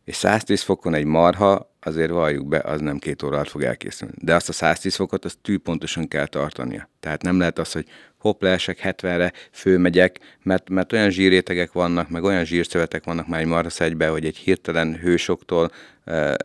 És 0.04 0.16
110 0.16 0.62
fokon 0.62 0.94
egy 0.94 1.04
marha, 1.04 1.71
azért 1.82 2.10
valljuk 2.10 2.48
be, 2.48 2.58
az 2.58 2.80
nem 2.80 2.98
két 2.98 3.22
óra 3.22 3.34
alatt 3.34 3.48
fog 3.48 3.62
elkészülni. 3.62 4.14
De 4.18 4.34
azt 4.34 4.48
a 4.48 4.52
110 4.52 4.94
fokot, 4.94 5.24
azt 5.24 5.38
tűpontosan 5.42 6.08
kell 6.08 6.26
tartania. 6.26 6.88
Tehát 7.00 7.22
nem 7.22 7.38
lehet 7.38 7.58
az, 7.58 7.72
hogy 7.72 7.86
hopp, 8.22 8.42
leesek 8.42 8.80
70-re, 8.84 9.32
főmegyek, 9.50 10.18
mert, 10.42 10.68
mert 10.68 10.92
olyan 10.92 11.10
zsírétegek 11.10 11.72
vannak, 11.72 12.08
meg 12.08 12.24
olyan 12.24 12.44
zsírszövetek 12.44 13.04
vannak 13.04 13.28
már 13.28 13.40
egy 13.40 13.46
marhaszegyben, 13.46 14.10
hogy 14.10 14.24
egy 14.24 14.36
hirtelen 14.36 14.96
hősoktól 14.96 15.70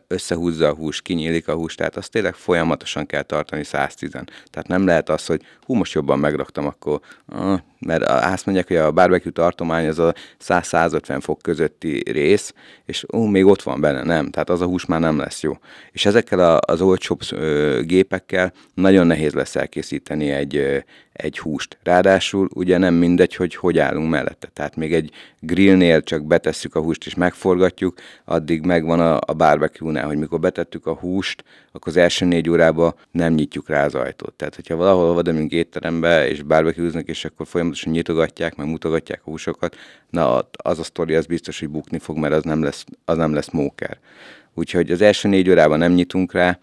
összehúzza 0.06 0.68
a 0.68 0.74
hús, 0.74 1.02
kinyílik 1.02 1.48
a 1.48 1.54
hús, 1.54 1.74
tehát 1.74 1.96
azt 1.96 2.10
tényleg 2.10 2.34
folyamatosan 2.34 3.06
kell 3.06 3.22
tartani 3.22 3.64
110 3.64 4.10
Tehát 4.10 4.66
nem 4.66 4.86
lehet 4.86 5.08
az, 5.08 5.26
hogy 5.26 5.42
hú, 5.64 5.74
most 5.74 5.92
jobban 5.92 6.18
megraktam, 6.18 6.66
akkor, 6.66 7.00
mert 7.78 8.02
azt 8.02 8.46
mondják, 8.46 8.68
hogy 8.68 8.76
a 8.76 8.92
barbecue 8.92 9.32
tartomány 9.32 9.88
az 9.88 9.98
a 9.98 10.14
100-150 10.44 11.18
fok 11.20 11.42
közötti 11.42 12.02
rész, 12.10 12.54
és 12.84 13.04
ú, 13.08 13.22
még 13.22 13.46
ott 13.46 13.62
van 13.62 13.80
benne, 13.80 14.02
nem, 14.02 14.30
tehát 14.30 14.50
az 14.50 14.60
a 14.60 14.66
hús 14.66 14.86
már 14.86 15.00
nem 15.00 15.18
lesz 15.18 15.27
jó. 15.40 15.58
És 15.92 16.06
ezekkel 16.06 16.56
az 16.56 16.80
olcsóbb 16.80 17.20
gépekkel 17.82 18.52
nagyon 18.74 19.06
nehéz 19.06 19.32
lesz 19.32 19.56
elkészíteni 19.56 20.30
egy, 20.30 20.84
egy 21.12 21.38
húst. 21.38 21.78
Ráadásul 21.82 22.48
ugye 22.54 22.78
nem 22.78 22.94
mindegy, 22.94 23.34
hogy 23.34 23.54
hogy 23.54 23.78
állunk 23.78 24.10
mellette. 24.10 24.48
Tehát 24.52 24.76
még 24.76 24.94
egy 24.94 25.10
grillnél 25.40 26.02
csak 26.02 26.26
betesszük 26.26 26.74
a 26.74 26.80
húst 26.80 27.06
és 27.06 27.14
megforgatjuk, 27.14 27.98
addig 28.24 28.64
megvan 28.64 29.00
a, 29.00 29.18
a 29.26 29.32
barbecue-nál, 29.32 30.06
hogy 30.06 30.18
mikor 30.18 30.40
betettük 30.40 30.86
a 30.86 30.94
húst, 30.94 31.44
akkor 31.72 31.92
az 31.92 31.98
első 31.98 32.24
négy 32.24 32.50
órában 32.50 32.94
nem 33.10 33.32
nyitjuk 33.32 33.68
rá 33.68 33.84
az 33.84 33.94
ajtót. 33.94 34.32
Tehát, 34.32 34.54
hogyha 34.54 34.76
valahol 34.76 35.14
vadamunk 35.14 35.52
étterembe 35.52 36.28
és 36.28 36.42
barbecue 36.42 37.00
és 37.04 37.24
akkor 37.24 37.46
folyamatosan 37.46 37.92
nyitogatják, 37.92 38.56
meg 38.56 38.66
mutogatják 38.66 39.20
a 39.24 39.30
húsokat, 39.30 39.76
na 40.10 40.48
az 40.50 40.78
a 40.78 40.82
sztori 40.82 41.14
az 41.14 41.26
biztos, 41.26 41.58
hogy 41.58 41.68
bukni 41.68 41.98
fog, 41.98 42.16
mert 42.16 42.34
az 42.34 42.42
nem 42.42 42.62
lesz, 42.62 42.84
az 43.04 43.16
nem 43.16 43.34
lesz 43.34 43.50
móker. 43.50 43.98
Úgyhogy 44.58 44.90
az 44.90 45.00
első 45.00 45.28
négy 45.28 45.50
órában 45.50 45.78
nem 45.78 45.92
nyitunk 45.92 46.32
rá, 46.32 46.58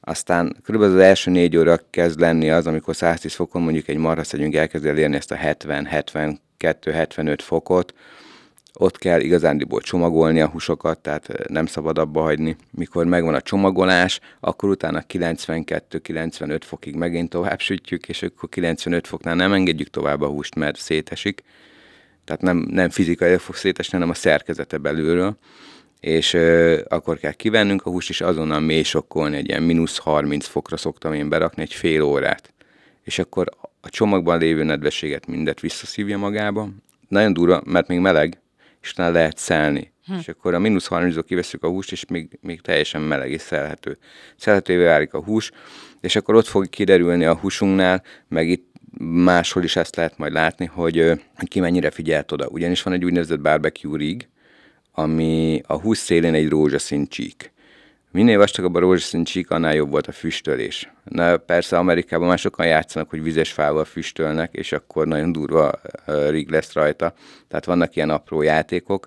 aztán 0.00 0.56
körülbelül 0.62 0.94
az 0.94 1.02
első 1.02 1.30
négy 1.30 1.56
óra 1.56 1.80
kezd 1.90 2.20
lenni 2.20 2.50
az, 2.50 2.66
amikor 2.66 2.96
110 2.96 3.34
fokon 3.34 3.62
mondjuk 3.62 3.88
egy 3.88 3.96
marhaszegyünk 3.96 4.54
elkezd 4.54 4.86
elérni 4.86 5.16
ezt 5.16 5.30
a 5.30 5.36
70-72-75 5.36 7.38
fokot, 7.42 7.94
ott 8.78 8.98
kell 8.98 9.20
igazándiból 9.20 9.80
csomagolni 9.80 10.40
a 10.40 10.48
húsokat, 10.48 10.98
tehát 10.98 11.48
nem 11.48 11.66
szabad 11.66 11.98
abba 11.98 12.20
hagyni. 12.20 12.56
Mikor 12.70 13.06
megvan 13.06 13.34
a 13.34 13.40
csomagolás, 13.40 14.20
akkor 14.40 14.68
utána 14.68 15.04
92-95 15.08 16.60
fokig 16.64 16.94
megint 16.94 17.30
tovább 17.30 17.60
sütjük, 17.60 18.08
és 18.08 18.22
akkor 18.22 18.48
95 18.48 19.06
foknál 19.06 19.34
nem 19.34 19.52
engedjük 19.52 19.90
tovább 19.90 20.20
a 20.20 20.28
húst, 20.28 20.54
mert 20.54 20.78
szétesik. 20.78 21.42
Tehát 22.24 22.42
nem, 22.42 22.66
nem 22.70 22.90
fizikai 22.90 23.36
fog 23.36 23.54
szétesni, 23.54 23.92
hanem 23.92 24.10
a 24.10 24.14
szerkezete 24.14 24.78
belülről 24.78 25.36
és 26.04 26.32
ö, 26.32 26.80
akkor 26.88 27.18
kell 27.18 27.32
kivennünk 27.32 27.86
a 27.86 27.90
húst, 27.90 28.08
és 28.08 28.20
azonnal 28.20 28.60
mély 28.60 28.82
sokkolni, 28.82 29.36
egy 29.36 29.48
ilyen 29.48 29.62
mínusz 29.62 29.98
30 29.98 30.46
fokra 30.46 30.76
szoktam 30.76 31.12
én 31.12 31.28
berakni 31.28 31.62
egy 31.62 31.74
fél 31.74 32.02
órát. 32.02 32.52
És 33.02 33.18
akkor 33.18 33.48
a 33.80 33.88
csomagban 33.88 34.38
lévő 34.38 34.62
nedvességet 34.62 35.26
mindet 35.26 35.60
visszaszívja 35.60 36.18
magába. 36.18 36.68
Nagyon 37.08 37.32
durva, 37.32 37.62
mert 37.64 37.88
még 37.88 37.98
meleg, 37.98 38.40
és 38.82 38.90
utána 38.90 39.12
lehet 39.12 39.38
szelni. 39.38 39.92
Hm. 40.06 40.14
És 40.14 40.28
akkor 40.28 40.54
a 40.54 40.58
mínusz 40.58 40.86
30 40.86 41.26
kiveszünk 41.26 41.62
a 41.62 41.68
húst, 41.68 41.92
és 41.92 42.04
még, 42.06 42.38
még 42.40 42.60
teljesen 42.60 43.00
meleg 43.00 43.30
és 43.30 43.40
szelhető. 43.40 43.98
Szelhetővé 44.36 44.84
válik 44.84 45.14
a 45.14 45.22
hús, 45.22 45.50
és 46.00 46.16
akkor 46.16 46.34
ott 46.34 46.46
fog 46.46 46.68
kiderülni 46.68 47.24
a 47.24 47.36
húsunknál, 47.36 48.02
meg 48.28 48.48
itt 48.48 48.72
máshol 48.98 49.62
is 49.62 49.76
ezt 49.76 49.96
lehet 49.96 50.18
majd 50.18 50.32
látni, 50.32 50.64
hogy, 50.64 51.20
hogy 51.36 51.48
ki 51.48 51.60
mennyire 51.60 51.90
figyelt 51.90 52.32
oda. 52.32 52.46
Ugyanis 52.46 52.82
van 52.82 52.92
egy 52.92 53.04
úgynevezett 53.04 53.40
barbecue 53.40 53.96
rig, 53.96 54.28
ami 54.94 55.62
a 55.66 55.80
hús 55.80 55.98
szélén 55.98 56.34
egy 56.34 56.48
rózsaszín 56.48 57.06
csík. 57.06 57.52
Minél 58.10 58.38
vastagabb 58.38 58.74
a 58.74 58.78
rózsaszín 58.78 59.24
csík, 59.24 59.50
annál 59.50 59.74
jobb 59.74 59.90
volt 59.90 60.06
a 60.06 60.12
füstölés. 60.12 60.92
Na, 61.04 61.36
persze 61.36 61.78
Amerikában 61.78 62.28
már 62.28 62.38
sokan 62.38 62.66
játszanak, 62.66 63.10
hogy 63.10 63.22
vizes 63.22 63.52
fával 63.52 63.84
füstölnek, 63.84 64.52
és 64.52 64.72
akkor 64.72 65.06
nagyon 65.06 65.32
durva 65.32 65.72
rig 66.28 66.48
lesz 66.50 66.72
rajta. 66.72 67.14
Tehát 67.48 67.64
vannak 67.64 67.96
ilyen 67.96 68.10
apró 68.10 68.42
játékok, 68.42 69.06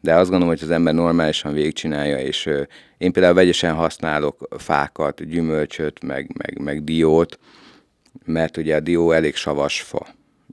de 0.00 0.14
azt 0.14 0.30
gondolom, 0.30 0.54
hogy 0.54 0.62
az 0.62 0.70
ember 0.70 0.94
normálisan 0.94 1.52
végigcsinálja, 1.52 2.18
és 2.18 2.50
én 2.98 3.12
például 3.12 3.34
vegyesen 3.34 3.74
használok 3.74 4.48
fákat, 4.58 5.28
gyümölcsöt, 5.28 6.02
meg, 6.02 6.30
meg, 6.38 6.58
meg 6.58 6.84
diót, 6.84 7.38
mert 8.24 8.56
ugye 8.56 8.76
a 8.76 8.80
dió 8.80 9.12
elég 9.12 9.34
savas 9.34 9.80
fa 9.80 10.06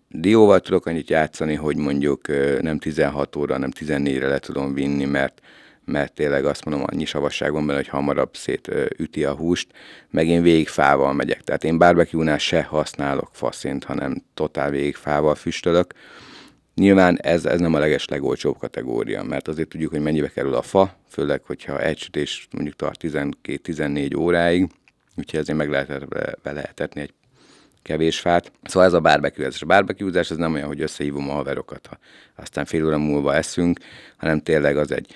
Dióval 0.09 0.59
tudok 0.59 0.85
annyit 0.85 1.09
játszani, 1.09 1.55
hogy 1.55 1.77
mondjuk 1.77 2.27
nem 2.61 2.79
16 2.79 3.35
óra, 3.35 3.57
nem 3.57 3.71
14-re 3.79 4.27
le 4.27 4.39
tudom 4.39 4.73
vinni, 4.73 5.05
mert 5.05 5.41
mert 5.89 6.13
tényleg 6.13 6.45
azt 6.45 6.65
mondom, 6.65 6.85
annyi 6.91 7.05
savasságon 7.05 7.65
benne, 7.65 7.77
hogy 7.77 7.87
hamarabb 7.87 8.35
szétüti 8.35 9.23
a 9.23 9.35
húst, 9.35 9.67
meg 10.09 10.27
én 10.27 10.41
végig 10.41 10.69
megyek. 11.13 11.41
Tehát 11.41 11.63
én 11.63 11.77
barbecue-nál 11.77 12.37
se 12.37 12.61
használok 12.61 13.29
faszint, 13.31 13.83
hanem 13.83 14.23
totál 14.33 14.69
végig 14.69 14.95
fával 14.95 15.35
füstölök. 15.35 15.93
Nyilván 16.75 17.17
ez, 17.21 17.45
ez 17.45 17.59
nem 17.59 17.73
a 17.73 17.79
leges 17.79 18.07
legolcsóbb 18.07 18.57
kategória, 18.57 19.23
mert 19.23 19.47
azért 19.47 19.69
tudjuk, 19.69 19.91
hogy 19.91 20.01
mennyibe 20.01 20.27
kerül 20.27 20.53
a 20.53 20.61
fa, 20.61 20.95
főleg, 21.09 21.41
hogyha 21.43 21.81
egy 21.81 21.97
sütés 21.97 22.47
mondjuk 22.51 22.75
tart 22.75 22.99
12-14 23.03 24.17
óráig, 24.17 24.67
úgyhogy 25.15 25.39
ezért 25.39 25.57
meg 25.57 25.69
lehet 25.69 26.05
lehetetni 26.43 27.01
egy 27.01 27.13
kevés 27.81 28.19
fát. 28.19 28.51
Szóval 28.63 28.87
ez 28.87 28.93
a 28.93 28.99
barbecue, 28.99 29.45
ez 29.45 29.57
a 29.59 29.65
barbecue 29.65 30.19
ez 30.19 30.29
nem 30.29 30.53
olyan, 30.53 30.67
hogy 30.67 30.81
összehívom 30.81 31.29
a 31.29 31.33
haverokat, 31.33 31.87
ha 31.87 31.97
aztán 32.35 32.65
fél 32.65 32.85
óra 32.85 32.97
múlva 32.97 33.35
eszünk, 33.35 33.79
hanem 34.17 34.39
tényleg 34.41 34.77
az 34.77 34.91
egy. 34.91 35.15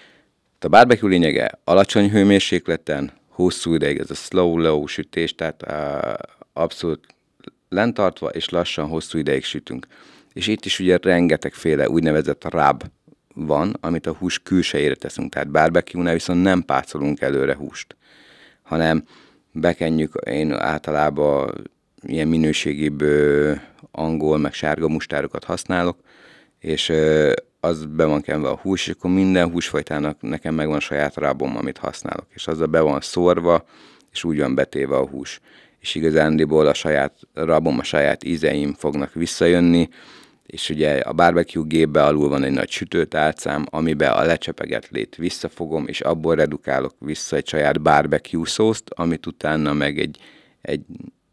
A 0.59 0.67
barbecue 0.67 1.09
lényege 1.09 1.59
alacsony 1.63 2.09
hőmérsékleten, 2.09 3.11
hosszú 3.29 3.73
ideig, 3.73 3.97
ez 3.97 4.11
a 4.11 4.13
slow-low 4.13 4.87
sütés, 4.87 5.35
tehát 5.35 5.63
uh, 5.67 6.13
abszolút 6.53 7.05
lentartva 7.69 8.29
és 8.29 8.49
lassan 8.49 8.87
hosszú 8.87 9.17
ideig 9.17 9.43
sütünk. 9.43 9.87
És 10.33 10.47
itt 10.47 10.65
is 10.65 10.79
ugye 10.79 10.97
rengetegféle 11.01 11.89
úgynevezett 11.89 12.49
rab 12.49 12.83
van, 13.33 13.77
amit 13.79 14.07
a 14.07 14.13
hús 14.13 14.39
külsejére 14.39 14.95
teszünk. 14.95 15.33
Tehát 15.33 15.51
barbecue-nál 15.51 16.13
viszont 16.13 16.43
nem 16.43 16.65
pácolunk 16.65 17.21
előre 17.21 17.55
húst, 17.55 17.95
hanem 18.61 19.03
bekenjük, 19.51 20.13
én 20.25 20.51
általában 20.51 21.53
ilyen 22.05 22.27
minőségibb 22.27 23.03
angol, 23.91 24.37
meg 24.37 24.53
sárga 24.53 24.87
mustárokat 24.87 25.43
használok, 25.43 25.97
és 26.59 26.91
az 27.59 27.85
be 27.85 28.05
van 28.05 28.21
kenve 28.21 28.49
a 28.49 28.59
hús, 28.61 28.87
és 28.87 28.93
akkor 28.93 29.11
minden 29.11 29.49
húsfajtának 29.49 30.21
nekem 30.21 30.55
megvan 30.55 30.79
saját 30.79 31.15
rábom, 31.15 31.57
amit 31.57 31.77
használok, 31.77 32.27
és 32.33 32.47
azzal 32.47 32.67
be 32.67 32.79
van 32.79 33.01
szórva, 33.01 33.65
és 34.11 34.23
úgy 34.23 34.39
van 34.39 34.55
betéve 34.55 34.95
a 34.95 35.07
hús. 35.07 35.39
És 35.79 35.95
igazándiból 35.95 36.67
a 36.67 36.73
saját 36.73 37.19
rabom, 37.33 37.79
a 37.79 37.83
saját 37.83 38.23
ízeim 38.23 38.73
fognak 38.73 39.13
visszajönni, 39.13 39.89
és 40.45 40.69
ugye 40.69 40.99
a 40.99 41.13
barbecue 41.13 41.63
gépbe 41.67 42.03
alul 42.03 42.29
van 42.29 42.43
egy 42.43 42.51
nagy 42.51 42.69
sütőtálcám, 42.69 43.65
amiben 43.69 44.11
a 44.11 44.23
lecsepeget 44.23 44.87
lét 44.89 45.15
visszafogom, 45.15 45.87
és 45.87 46.01
abból 46.01 46.35
redukálok 46.35 46.95
vissza 46.99 47.35
egy 47.35 47.47
saját 47.47 47.81
barbecue 47.81 48.45
szószt, 48.45 48.89
amit 48.89 49.25
utána 49.25 49.73
meg 49.73 49.99
egy, 49.99 50.17
egy 50.61 50.81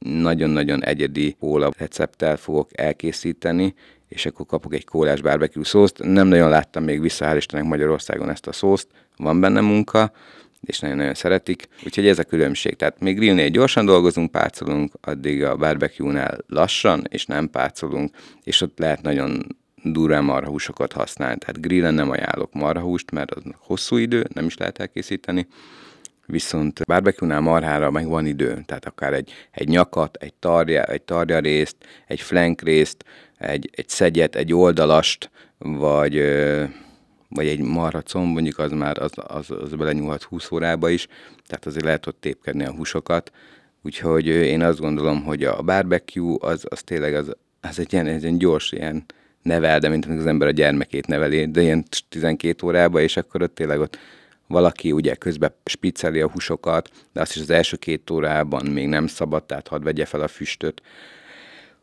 nagyon-nagyon 0.09 0.85
egyedi 0.85 1.37
kóla 1.39 1.71
recepttel 1.79 2.37
fogok 2.37 2.79
elkészíteni, 2.79 3.75
és 4.09 4.27
akkor 4.27 4.47
kapok 4.47 4.75
egy 4.75 4.85
kólás 4.85 5.21
barbecue 5.21 5.65
szószt. 5.65 5.99
Nem 5.99 6.27
nagyon 6.27 6.49
láttam 6.49 6.85
még 6.85 7.01
vissza, 7.01 7.27
hál' 7.27 7.37
Istennek 7.37 7.67
Magyarországon 7.67 8.31
ezt 8.31 8.47
a 8.47 8.53
szószt, 8.53 8.89
van 9.17 9.41
benne 9.41 9.61
munka, 9.61 10.13
és 10.61 10.79
nagyon-nagyon 10.79 11.15
szeretik. 11.15 11.69
Úgyhogy 11.85 12.07
ez 12.07 12.19
a 12.19 12.25
különbség. 12.25 12.77
Tehát 12.77 13.01
még 13.01 13.17
grillnél 13.17 13.49
gyorsan 13.49 13.85
dolgozunk, 13.85 14.31
pácolunk, 14.31 14.93
addig 15.01 15.45
a 15.45 15.57
barbecue-nál 15.57 16.39
lassan, 16.47 17.05
és 17.09 17.27
nem 17.27 17.51
pácolunk, 17.51 18.17
és 18.43 18.61
ott 18.61 18.79
lehet 18.79 19.03
nagyon 19.03 19.57
durván 19.83 20.25
marhahúsokat 20.25 20.93
használni. 20.93 21.39
Tehát 21.39 21.61
grillen 21.61 21.95
nem 21.95 22.11
ajánlok 22.11 22.53
marhahúst, 22.53 23.11
mert 23.11 23.31
az 23.31 23.43
hosszú 23.59 23.97
idő, 23.97 24.27
nem 24.35 24.47
is 24.47 24.57
lehet 24.57 24.79
elkészíteni, 24.79 25.47
viszont 26.31 26.85
barbecue-nál 26.85 27.41
marhára 27.41 27.91
meg 27.91 28.07
van 28.09 28.27
idő, 28.27 28.63
tehát 28.67 28.85
akár 28.85 29.13
egy, 29.13 29.33
egy 29.51 29.69
nyakat, 29.69 30.17
egy 30.17 30.35
tarja, 30.35 30.85
egy 30.85 31.03
tarja 31.03 31.39
részt, 31.39 31.77
egy 32.07 32.21
flank 32.21 32.61
részt, 32.61 33.05
egy, 33.39 33.71
egy 33.73 33.89
szegyet, 33.89 34.37
egy 34.37 34.55
oldalast, 34.55 35.31
vagy, 35.59 36.15
vagy 37.29 37.47
egy 37.47 37.61
marhacom, 37.61 38.29
mondjuk 38.29 38.59
az 38.59 38.71
már 38.71 38.99
az, 38.99 39.13
az, 39.15 39.51
az 39.51 39.75
belenyúlhat 39.75 40.23
20 40.23 40.51
órába 40.51 40.89
is, 40.89 41.07
tehát 41.47 41.67
azért 41.67 41.85
lehet 41.85 42.07
ott 42.07 42.21
tépkedni 42.21 42.65
a 42.65 42.75
húsokat, 42.75 43.33
úgyhogy 43.83 44.27
én 44.27 44.63
azt 44.63 44.81
gondolom, 44.81 45.23
hogy 45.23 45.45
a 45.45 45.63
barbecue 45.63 46.37
az, 46.41 46.65
az 46.69 46.83
tényleg 46.83 47.15
az, 47.15 47.37
az 47.61 47.79
egy 47.79 47.93
ilyen, 47.93 48.07
egy 48.07 48.23
ilyen 48.23 48.39
gyors, 48.39 48.73
ilyen 48.73 49.05
nevel, 49.43 49.79
de 49.79 49.89
mint 49.89 50.07
az 50.07 50.27
ember 50.27 50.49
a 50.49 50.51
gyermekét 50.51 51.07
neveli, 51.07 51.47
de 51.51 51.61
ilyen 51.61 51.85
12 52.09 52.67
órába, 52.67 53.01
és 53.01 53.17
akkor 53.17 53.43
ott 53.43 53.55
tényleg 53.55 53.81
ott 53.81 53.99
valaki 54.51 54.93
ugye 54.93 55.15
közben 55.15 55.55
spicceli 55.65 56.21
a 56.21 56.29
húsokat, 56.29 56.91
de 57.13 57.21
azt 57.21 57.35
is 57.35 57.43
az 57.43 57.51
első 57.51 57.77
két 57.77 58.11
órában 58.11 58.67
még 58.67 58.89
nem 58.89 59.07
szabad, 59.07 59.45
tehát 59.45 59.69
hadd 59.69 59.83
vegye 59.83 60.05
fel 60.05 60.21
a 60.21 60.29
füstöt. 60.29 60.83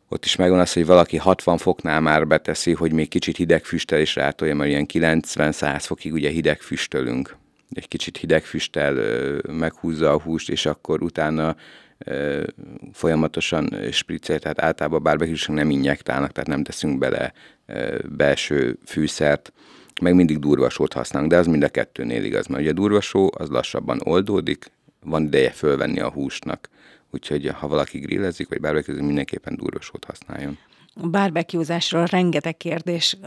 ott 0.10 0.26
is 0.26 0.36
megvan 0.36 0.60
az, 0.60 0.74
hogy 0.74 0.86
valaki 0.86 1.18
60 1.18 1.58
foknál 1.58 2.02
már 2.02 2.28
beteszi, 2.28 2.74
hogy 2.74 2.92
még 2.92 3.08
kicsit 3.08 3.38
hideg 3.38 3.64
füstel 3.64 4.00
is 4.00 4.16
rátolja, 4.16 4.56
mert 4.56 4.70
ilyen 4.70 4.86
90-100 5.22 5.84
fokig 5.86 6.14
ugye 6.14 6.30
hideg 6.30 6.62
füstölünk. 6.62 7.36
Egy 7.70 7.88
kicsit 7.88 8.18
hideg 8.18 8.44
füstel 8.44 8.94
meghúzza 9.52 10.12
a 10.12 10.22
húst, 10.22 10.50
és 10.50 10.66
akkor 10.66 11.04
utána 11.04 11.56
folyamatosan 12.94 13.92
spriccel, 13.92 14.40
tehát 14.40 14.62
általában 14.62 15.04
barbecue 15.04 15.56
nem 15.56 15.70
injektálnak, 15.70 16.32
tehát 16.32 16.50
nem 16.50 16.64
teszünk 16.64 16.98
bele 16.98 17.34
belső 18.10 18.78
fűszert, 18.86 19.54
meg 20.02 20.16
mindig 20.16 20.40
durvasót 20.40 20.94
használunk, 20.94 21.32
de 21.32 21.38
az 21.38 21.48
mind 21.48 21.64
a 21.64 21.70
kettőnél 21.70 22.24
igaz, 22.24 22.48
mert 22.48 22.62
ugye 22.62 22.72
durvasó 22.72 23.32
az 23.38 23.50
lassabban 23.50 24.02
oldódik, 24.04 24.72
van 25.06 25.24
ideje 25.24 25.52
fölvenni 25.52 26.00
a 26.00 26.12
húsnak, 26.12 26.70
úgyhogy 27.12 27.48
ha 27.48 27.68
valaki 27.68 28.00
grillezik, 28.00 28.50
vagy 28.50 28.62
barbecue 28.62 29.02
mindenképpen 29.02 29.56
durvasót 29.56 30.06
használjon. 30.06 30.58
A 31.02 31.08
barbecuezásról 31.08 32.06
rengeteg 32.06 32.58
kérdés 32.58 33.18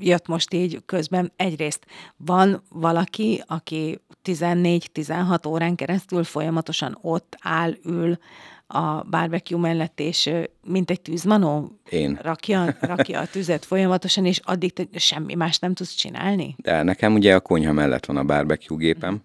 jött 0.00 0.26
most 0.26 0.54
így 0.54 0.82
közben. 0.86 1.32
Egyrészt 1.36 1.86
van 2.16 2.62
valaki, 2.68 3.42
aki 3.46 4.00
14-16 4.24 5.48
órán 5.48 5.74
keresztül 5.74 6.24
folyamatosan 6.24 6.98
ott 7.00 7.36
áll, 7.40 7.74
ül 7.84 8.18
a 8.66 9.02
barbecue 9.02 9.58
mellett, 9.60 10.00
és 10.00 10.30
mint 10.64 10.90
egy 10.90 11.00
tűzmanó 11.00 11.78
Én. 11.90 12.18
Rakja, 12.22 12.76
rakja 12.80 13.20
a 13.20 13.26
tüzet 13.26 13.64
folyamatosan, 13.64 14.26
és 14.26 14.40
addig 14.44 14.72
te 14.72 14.98
semmi 14.98 15.34
más 15.34 15.58
nem 15.58 15.74
tudsz 15.74 15.94
csinálni? 15.94 16.54
De 16.58 16.82
nekem 16.82 17.14
ugye 17.14 17.34
a 17.34 17.40
konyha 17.40 17.72
mellett 17.72 18.06
van 18.06 18.16
a 18.16 18.24
barbecue 18.24 18.78
gépem, 18.78 19.22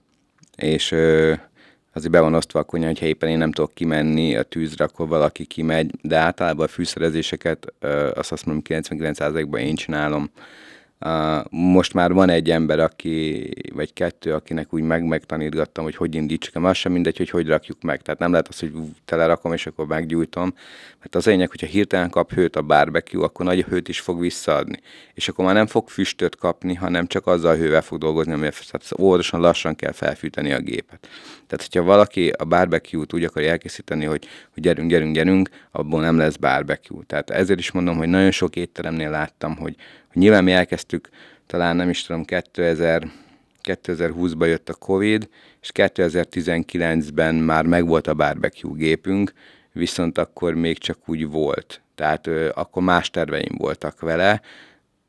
és 0.56 0.92
azért 1.94 2.12
be 2.12 2.20
van 2.20 2.34
osztva 2.34 2.60
a 2.60 2.64
konyha, 2.64 2.88
hogyha 2.88 3.06
éppen 3.06 3.30
én 3.30 3.38
nem 3.38 3.52
tudok 3.52 3.74
kimenni 3.74 4.36
a 4.36 4.44
tűzre, 4.44 4.84
akkor 4.84 5.08
valaki 5.08 5.46
kimegy, 5.46 5.92
de 6.02 6.18
általában 6.18 6.66
a 6.66 6.70
fűszerezéseket 6.70 7.74
azt 8.14 8.32
azt 8.32 8.46
mondom 8.46 8.64
99%-ban 8.68 9.60
én 9.60 9.76
csinálom, 9.76 10.30
most 11.50 11.94
már 11.94 12.14
van 12.14 12.30
egy 12.30 12.50
ember, 12.50 12.80
aki, 12.80 13.50
vagy 13.74 13.94
kettő, 13.94 14.34
akinek 14.34 14.74
úgy 14.74 14.82
meg 14.82 15.04
megtanítgattam, 15.04 15.84
hogy 15.84 15.96
hogy 15.96 16.16
indítsuk, 16.16 16.54
mert 16.54 16.66
az 16.66 16.78
sem 16.78 16.92
mindegy, 16.92 17.18
hogy 17.18 17.30
hogy 17.30 17.48
rakjuk 17.48 17.82
meg. 17.82 18.02
Tehát 18.02 18.20
nem 18.20 18.32
lehet 18.32 18.48
az, 18.48 18.60
hogy 18.60 18.72
telerakom, 19.06 19.54
és 19.54 19.68
akkor 19.68 19.88
meggyújtom. 19.88 20.54
Mert 21.00 21.16
az 21.16 21.26
lényeg, 21.26 21.50
hogyha 21.50 21.68
hirtelen 21.68 22.10
kap 22.10 22.34
hőt 22.34 22.56
a 22.56 22.62
barbecue, 22.62 23.24
akkor 23.24 23.46
nagy 23.46 23.62
hőt 23.62 23.88
is 23.88 24.00
fog 24.00 24.20
visszaadni. 24.20 24.80
És 25.14 25.28
akkor 25.28 25.46
már 25.46 25.54
nem 25.54 25.68
fog 25.68 25.90
füstöt 25.90 26.36
kapni, 26.36 26.74
hanem 26.74 27.08
csak 27.08 27.28
azzal 27.28 27.52
a 27.52 27.58
hővel 27.58 27.82
fog 27.82 28.00
dolgozni, 28.00 28.32
ami 28.32 28.42
tehát 28.42 29.00
óvatosan 29.00 29.40
lassan 29.40 29.76
kell 29.76 29.92
felfűteni 29.92 30.52
a 30.52 30.60
gépet. 30.60 31.08
Tehát, 31.48 31.68
hogyha 31.72 31.84
valaki 31.84 32.30
a 32.30 32.46
barbecue-t 32.46 33.14
úgy 33.14 33.24
akarja 33.24 33.50
elkészíteni, 33.50 34.06
hogy, 34.06 34.28
hogy 34.54 34.64
gyerünk, 34.64 34.90
gyerünk, 34.90 35.16
gyerünk, 35.16 35.50
abból 35.72 36.02
nem 36.02 36.18
lesz 36.18 36.36
barbecue. 36.36 37.04
Tehát 37.08 37.30
ezért 37.30 37.60
is 37.60 37.72
mondom, 37.72 37.98
hogy 37.98 38.08
nagyon 38.08 38.32
sok 38.32 38.56
étteremnél 38.56 39.10
láttam, 39.10 39.56
hogy 39.56 39.76
nyilván 40.14 40.44
mi 40.44 40.52
elkezdtük, 40.52 41.10
talán 41.46 41.76
nem 41.76 41.90
is 41.90 42.04
tudom, 42.04 42.26
2000, 42.26 43.12
2020-ban 43.64 44.48
jött 44.48 44.70
a 44.70 44.74
Covid, 44.74 45.30
és 45.62 45.72
2019-ben 45.74 47.36
már 47.36 47.66
megvolt 47.66 48.08
a 48.08 48.14
barbecue 48.14 48.78
gépünk, 48.78 49.34
viszont 49.72 50.18
akkor 50.18 50.54
még 50.54 50.78
csak 50.78 50.98
úgy 51.06 51.28
volt. 51.28 51.82
Tehát 51.96 52.28
ö, 52.28 52.50
akkor 52.54 52.84
más 52.84 53.10
terveim 53.10 53.56
voltak 53.58 54.00
vele. 54.00 54.42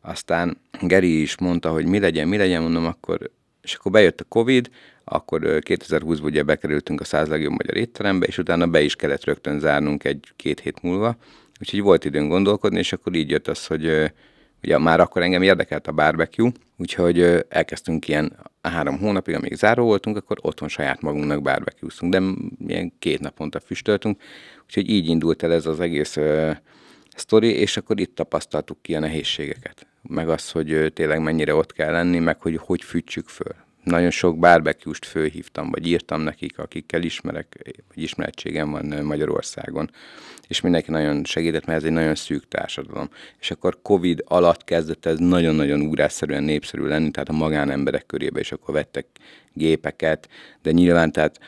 Aztán 0.00 0.61
Geri 0.80 1.21
is 1.21 1.38
mondta, 1.38 1.71
hogy 1.71 1.87
mi 1.87 1.99
legyen, 1.99 2.28
mi 2.28 2.37
legyen, 2.37 2.62
mondom, 2.62 2.87
akkor, 2.87 3.30
és 3.62 3.75
akkor 3.75 3.92
bejött 3.92 4.21
a 4.21 4.25
Covid, 4.25 4.71
akkor 5.04 5.40
2020-ban 5.45 6.23
ugye 6.23 6.42
bekerültünk 6.42 7.00
a 7.00 7.04
száz 7.04 7.28
legjobb 7.28 7.52
magyar 7.52 7.76
étterembe, 7.76 8.26
és 8.26 8.38
utána 8.38 8.66
be 8.66 8.80
is 8.80 8.97
kellett 8.97 9.25
rögtön 9.25 9.59
zárnunk 9.59 10.04
egy-két 10.04 10.61
hét 10.61 10.83
múlva. 10.83 11.16
Úgyhogy 11.61 11.80
volt 11.80 12.04
időn 12.04 12.28
gondolkodni, 12.28 12.78
és 12.78 12.92
akkor 12.92 13.14
így 13.14 13.30
jött 13.30 13.49
az, 13.49 13.66
hogy 13.66 14.12
Ugye 14.62 14.78
már 14.78 15.00
akkor 15.00 15.22
engem 15.22 15.42
érdekelt 15.42 15.86
a 15.86 15.92
barbecue, 15.92 16.52
úgyhogy 16.76 17.44
elkezdtünk 17.48 18.08
ilyen 18.08 18.36
három 18.62 18.99
hónapig, 18.99 19.34
amíg 19.34 19.54
záró 19.54 19.84
voltunk, 19.84 20.16
akkor 20.16 20.38
otthon 20.40 20.68
saját 20.68 21.00
magunknak 21.00 21.42
barbecue 21.42 22.08
de 22.08 22.23
ilyen 22.66 22.92
két 22.99 23.20
naponta 23.20 23.60
füstöltünk, 23.60 24.23
úgyhogy 24.64 24.90
így 24.90 25.08
indult 25.08 25.42
el 25.42 25.52
ez 25.52 25.66
az 25.66 25.80
egész 25.80 26.16
uh, 26.16 26.56
sztori, 27.16 27.49
és 27.49 27.76
akkor 27.76 28.00
itt 28.00 28.14
tapasztaltuk 28.14 28.82
ki 28.82 28.94
a 28.94 28.99
nehézségeket. 28.99 29.86
Meg 30.02 30.28
az, 30.28 30.50
hogy 30.50 30.92
tényleg 30.94 31.20
mennyire 31.23 31.54
ott 31.54 31.73
kell 31.73 31.92
lenni, 31.92 32.18
meg 32.18 32.40
hogy 32.40 32.56
hogy 32.56 32.82
fűtsük 32.82 33.28
föl 33.28 33.54
nagyon 33.84 34.10
sok 34.10 34.38
barbecue-st 34.38 35.06
fölhívtam, 35.06 35.71
vagy 35.71 35.86
írtam 35.86 36.21
nekik, 36.21 36.58
akikkel 36.58 37.02
ismerek, 37.02 37.73
vagy 37.95 38.02
ismerettségem 38.02 38.71
van 38.71 39.04
Magyarországon, 39.04 39.90
és 40.49 40.60
mindenki 40.60 40.90
nagyon 40.90 41.25
segített, 41.25 41.64
mert 41.64 41.78
ez 41.78 41.84
egy 41.84 41.93
nagyon 41.93 42.14
szűk 42.14 42.49
társadalom. 42.49 43.08
És 43.40 43.50
akkor 43.50 43.78
Covid 43.82 44.23
alatt 44.26 44.64
kezdett 44.64 45.06
ez 45.06 45.19
nagyon-nagyon 45.19 45.80
úrásszerűen 45.80 46.43
népszerű 46.43 46.84
lenni, 46.84 47.10
tehát 47.10 47.28
a 47.28 47.32
magánemberek 47.32 48.06
körébe, 48.06 48.40
és 48.40 48.52
akkor 48.52 48.75
vettek 48.75 49.06
gépeket, 49.52 50.28
de 50.62 50.71
nyilván 50.71 51.12
tehát 51.12 51.40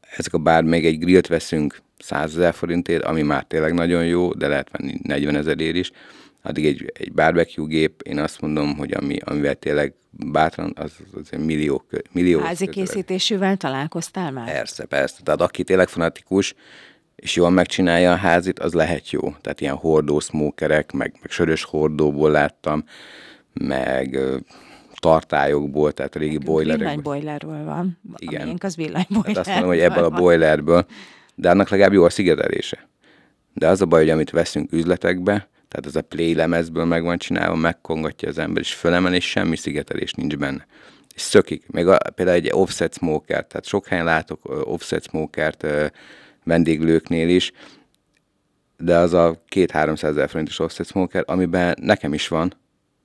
ezek 0.00 0.34
a 0.34 0.38
bár 0.38 0.62
még 0.62 0.86
egy 0.86 0.98
grillt 0.98 1.26
veszünk 1.26 1.78
100 1.98 2.36
ezer 2.36 2.54
forintért, 2.54 3.04
ami 3.04 3.22
már 3.22 3.44
tényleg 3.44 3.74
nagyon 3.74 4.06
jó, 4.06 4.32
de 4.32 4.48
lehet 4.48 4.70
venni 4.70 4.98
40 5.02 5.36
ezerért 5.36 5.76
is, 5.76 5.90
addig 6.42 6.66
egy, 6.66 6.92
egy 6.98 7.12
barbecue 7.12 7.66
gép, 7.66 8.02
én 8.02 8.18
azt 8.18 8.40
mondom, 8.40 8.76
hogy 8.76 8.92
ami, 8.92 9.18
amivel 9.24 9.54
tényleg 9.54 9.94
bátran, 10.10 10.72
az, 10.76 10.92
az 11.14 11.28
egy 11.30 11.44
millió, 11.44 11.84
millió 12.12 12.40
Házi 12.40 12.68
készítésűvel 12.68 13.56
találkoztál 13.56 14.30
már? 14.30 14.52
Persze, 14.52 14.84
persze. 14.84 15.22
Tehát 15.22 15.40
aki 15.40 15.64
tényleg 15.64 15.88
fanatikus, 15.88 16.54
és 17.16 17.36
jól 17.36 17.50
megcsinálja 17.50 18.12
a 18.12 18.16
házit, 18.16 18.58
az 18.58 18.72
lehet 18.72 19.10
jó. 19.10 19.34
Tehát 19.40 19.60
ilyen 19.60 19.74
hordó 19.74 20.20
smokerek, 20.20 20.92
meg, 20.92 21.14
meg 21.20 21.30
sörös 21.30 21.64
hordóból 21.64 22.30
láttam, 22.30 22.84
meg 23.52 24.18
tartályokból, 24.94 25.92
tehát 25.92 26.16
régi 26.16 26.38
boilerekből. 26.38 26.88
Villanyboilerről 26.88 27.64
van. 27.64 27.98
Igen. 28.16 28.40
Amilyenk 28.40 28.62
az 28.62 28.76
villanyboiler. 28.76 29.26
Hát 29.26 29.36
azt 29.36 29.48
mondom, 29.48 29.68
hogy 29.68 29.78
ebből 29.78 30.04
a 30.04 30.10
boilerből, 30.10 30.86
de 31.34 31.50
annak 31.50 31.68
legalább 31.68 31.92
jó 31.92 32.04
a 32.04 32.10
szigetelése. 32.10 32.88
De 33.54 33.68
az 33.68 33.80
a 33.80 33.86
baj, 33.86 34.00
hogy 34.00 34.10
amit 34.10 34.30
veszünk 34.30 34.72
üzletekbe, 34.72 35.48
tehát 35.72 35.86
ez 35.86 35.96
a 35.96 36.02
play 36.02 36.34
lemezből 36.34 36.84
meg 36.84 37.02
van 37.02 37.18
csinálva, 37.18 37.54
megkongatja 37.54 38.28
az 38.28 38.38
ember, 38.38 38.62
és 38.62 38.74
fölemel, 38.74 39.14
és 39.14 39.28
semmi 39.28 39.56
szigetelés 39.56 40.12
nincs 40.12 40.36
benne. 40.36 40.66
És 41.14 41.20
szökik. 41.20 41.70
Még 41.70 41.86
a, 41.86 41.98
például 42.14 42.36
egy 42.36 42.50
offset 42.52 42.94
smoker, 42.94 43.46
tehát 43.46 43.66
sok 43.66 43.86
helyen 43.86 44.04
látok 44.04 44.40
offset 44.64 45.04
smokert 45.04 45.66
vendéglőknél 46.44 47.28
is, 47.28 47.52
de 48.76 48.96
az 48.96 49.12
a 49.12 49.42
két-háromszáz 49.48 50.10
ezer 50.10 50.28
forintos 50.28 50.58
offset 50.58 50.86
smoker, 50.86 51.24
amiben 51.26 51.76
nekem 51.80 52.14
is 52.14 52.28
van, 52.28 52.54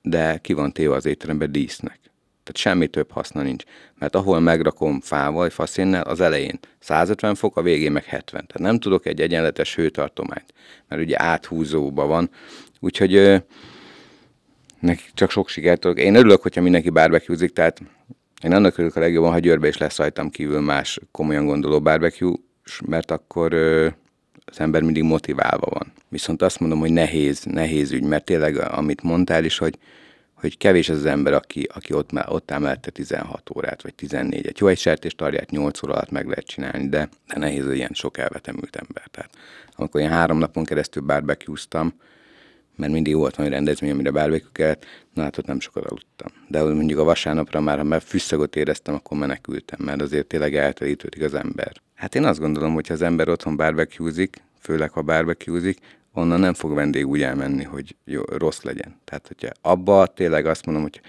de 0.02 0.38
ki 0.38 0.52
van 0.52 0.72
téve 0.72 0.94
az 0.94 1.06
étteremben 1.06 1.52
dísznek. 1.52 2.07
Tehát 2.48 2.76
semmi 2.76 2.86
több 2.86 3.10
haszna 3.10 3.42
nincs. 3.42 3.64
Mert 3.98 4.14
ahol 4.14 4.40
megrakom 4.40 5.00
fával, 5.00 5.50
faszénnel, 5.50 6.02
az 6.02 6.20
elején 6.20 6.58
150 6.78 7.34
fok, 7.34 7.56
a 7.56 7.62
végén 7.62 7.92
meg 7.92 8.04
70. 8.04 8.46
Tehát 8.46 8.70
nem 8.70 8.80
tudok 8.80 9.06
egy 9.06 9.20
egyenletes 9.20 9.74
hőtartományt, 9.74 10.54
mert 10.88 11.02
ugye 11.02 11.22
áthúzóba 11.22 12.06
van. 12.06 12.30
Úgyhogy 12.80 13.14
ö, 13.14 13.36
neki 14.80 15.02
csak 15.14 15.30
sok 15.30 15.48
sikert 15.48 15.80
tudok. 15.80 15.98
Én 15.98 16.14
örülök, 16.14 16.42
hogyha 16.42 16.60
mindenki 16.60 16.90
barbecue 16.90 17.48
tehát 17.48 17.82
én 18.42 18.52
annak 18.52 18.72
örülök 18.72 18.96
a 18.96 19.00
legjobban, 19.00 19.32
ha 19.32 19.38
Győrbe 19.38 19.68
is 19.68 19.76
lesz 19.76 19.98
rajtam 19.98 20.30
kívül 20.30 20.60
más 20.60 21.00
komolyan 21.10 21.46
gondoló 21.46 21.80
barbecue, 21.80 22.36
mert 22.86 23.10
akkor 23.10 23.52
ö, 23.52 23.88
az 24.44 24.60
ember 24.60 24.82
mindig 24.82 25.02
motiválva 25.02 25.66
van. 25.70 25.92
Viszont 26.08 26.42
azt 26.42 26.60
mondom, 26.60 26.78
hogy 26.78 26.92
nehéz, 26.92 27.44
nehéz 27.44 27.92
ügy, 27.92 28.04
mert 28.04 28.24
tényleg, 28.24 28.56
amit 28.56 29.02
mondtál 29.02 29.44
is, 29.44 29.58
hogy 29.58 29.78
hogy 30.40 30.56
kevés 30.56 30.88
az 30.88 30.96
az 30.96 31.04
ember, 31.04 31.32
aki, 31.32 31.68
aki 31.74 31.92
ott, 31.92 32.10
ott 32.28 32.50
áll 32.50 32.58
mellette 32.58 32.90
16 32.90 33.50
órát, 33.56 33.82
vagy 33.82 33.94
14-et. 33.98 34.58
Jó, 34.58 34.66
egy 34.66 34.78
sertéstarját 34.78 35.50
8 35.50 35.82
óra 35.82 35.92
alatt 35.92 36.10
meg 36.10 36.26
lehet 36.26 36.46
csinálni, 36.46 36.88
de, 36.88 37.08
de 37.26 37.38
nehéz, 37.38 37.64
hogy 37.64 37.76
ilyen 37.76 37.90
sok 37.92 38.18
elvetemült 38.18 38.76
ember. 38.76 39.06
Tehát 39.10 39.30
amikor 39.74 40.00
én 40.00 40.08
három 40.08 40.38
napon 40.38 40.64
keresztül 40.64 41.02
barbecue 41.02 41.56
mert 42.76 42.92
mindig 42.92 43.14
volt 43.14 43.36
valami 43.36 43.54
rendezvény, 43.54 43.90
amire 43.90 44.10
barbecue 44.10 44.50
kellett, 44.52 44.84
na 45.14 45.22
hát 45.22 45.38
ott 45.38 45.46
nem 45.46 45.60
sokat 45.60 45.84
aludtam. 45.84 46.28
De 46.48 46.62
mondjuk 46.62 46.98
a 46.98 47.04
vasárnapra 47.04 47.60
már, 47.60 47.78
ha 47.78 47.84
már 47.84 48.02
fűszagot 48.02 48.56
éreztem, 48.56 48.94
akkor 48.94 49.18
menekültem, 49.18 49.78
mert 49.84 50.02
azért 50.02 50.26
tényleg 50.26 50.56
eltelítődik 50.56 51.22
az 51.22 51.34
ember. 51.34 51.72
Hát 51.94 52.14
én 52.14 52.24
azt 52.24 52.40
gondolom, 52.40 52.74
hogy 52.74 52.86
ha 52.86 52.94
az 52.94 53.02
ember 53.02 53.28
otthon 53.28 53.56
barbecue 53.56 54.28
főleg 54.60 54.90
ha 54.90 55.02
barbecue 55.02 55.74
onnan 56.18 56.40
nem 56.40 56.54
fog 56.54 56.74
vendég 56.74 57.06
úgy 57.06 57.22
elmenni, 57.22 57.64
hogy 57.64 57.96
jó, 58.04 58.22
rossz 58.22 58.62
legyen. 58.62 59.00
Tehát, 59.04 59.26
hogyha 59.26 59.48
abba 59.60 60.06
tényleg 60.06 60.46
azt 60.46 60.66
mondom, 60.66 60.82
hogy 60.82 61.00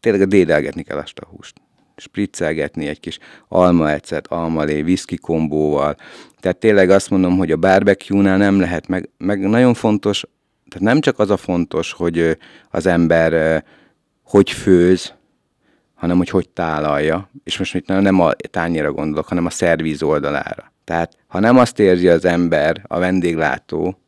tényleg 0.00 0.22
a 0.22 0.26
dédelgetni 0.26 0.82
kell 0.82 0.98
azt 0.98 1.18
a 1.18 1.26
húst. 1.26 1.60
Spriccelgetni 1.96 2.86
egy 2.86 3.00
kis 3.00 3.18
almaecet, 3.48 4.26
almalé, 4.26 4.82
viszki 4.82 5.16
kombóval. 5.16 5.96
Tehát 6.40 6.56
tényleg 6.56 6.90
azt 6.90 7.10
mondom, 7.10 7.36
hogy 7.36 7.50
a 7.50 7.56
barbecue-nál 7.56 8.36
nem 8.36 8.60
lehet, 8.60 8.88
meg, 8.88 9.08
meg 9.16 9.40
nagyon 9.40 9.74
fontos, 9.74 10.24
tehát 10.68 10.88
nem 10.88 11.00
csak 11.00 11.18
az 11.18 11.30
a 11.30 11.36
fontos, 11.36 11.92
hogy 11.92 12.38
az 12.70 12.86
ember 12.86 13.64
hogy 14.22 14.50
főz, 14.50 15.14
hanem 15.94 16.16
hogy 16.16 16.28
hogy 16.28 16.48
tálalja. 16.48 17.30
És 17.44 17.58
most 17.58 17.74
itt 17.74 17.86
nem 17.86 18.20
a 18.20 18.32
tányéra 18.50 18.92
gondolok, 18.92 19.28
hanem 19.28 19.46
a 19.46 19.50
szervíz 19.50 20.02
oldalára. 20.02 20.72
Tehát 20.84 21.16
ha 21.26 21.40
nem 21.40 21.58
azt 21.58 21.78
érzi 21.78 22.08
az 22.08 22.24
ember, 22.24 22.84
a 22.86 22.98
vendéglátó, 22.98 23.98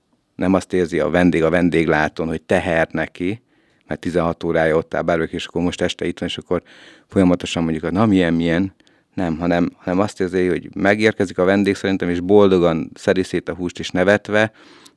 nem 0.41 0.55
azt 0.55 0.73
érzi 0.73 1.01
a 1.01 1.09
vendég 1.09 1.43
a 1.43 1.51
vendéglátón, 1.51 2.27
hogy 2.27 2.43
teher 2.43 2.89
neki, 2.91 3.43
mert 3.87 4.01
16 4.01 4.45
órája 4.45 4.77
ott 4.77 4.95
áll 4.95 5.03
bármelyik, 5.03 5.33
és 5.33 5.47
akkor 5.47 5.63
most 5.63 5.81
este 5.81 6.07
itt 6.07 6.19
van, 6.19 6.29
és 6.29 6.39
akkor 6.39 6.63
folyamatosan 7.07 7.63
mondjuk, 7.63 7.91
na 7.91 8.07
milyen, 8.07 8.35
milyen, 8.35 8.75
nem, 9.15 9.39
hanem, 9.39 9.73
hanem 9.77 10.01
azt 10.01 10.21
érzi, 10.21 10.47
hogy 10.47 10.69
megérkezik 10.75 11.39
a 11.39 11.45
vendég 11.45 11.75
szerintem, 11.75 12.09
és 12.09 12.21
boldogan 12.21 12.91
szedi 12.95 13.23
szét 13.23 13.49
a 13.49 13.55
húst, 13.55 13.79
és 13.79 13.91
nevetve 13.91 14.53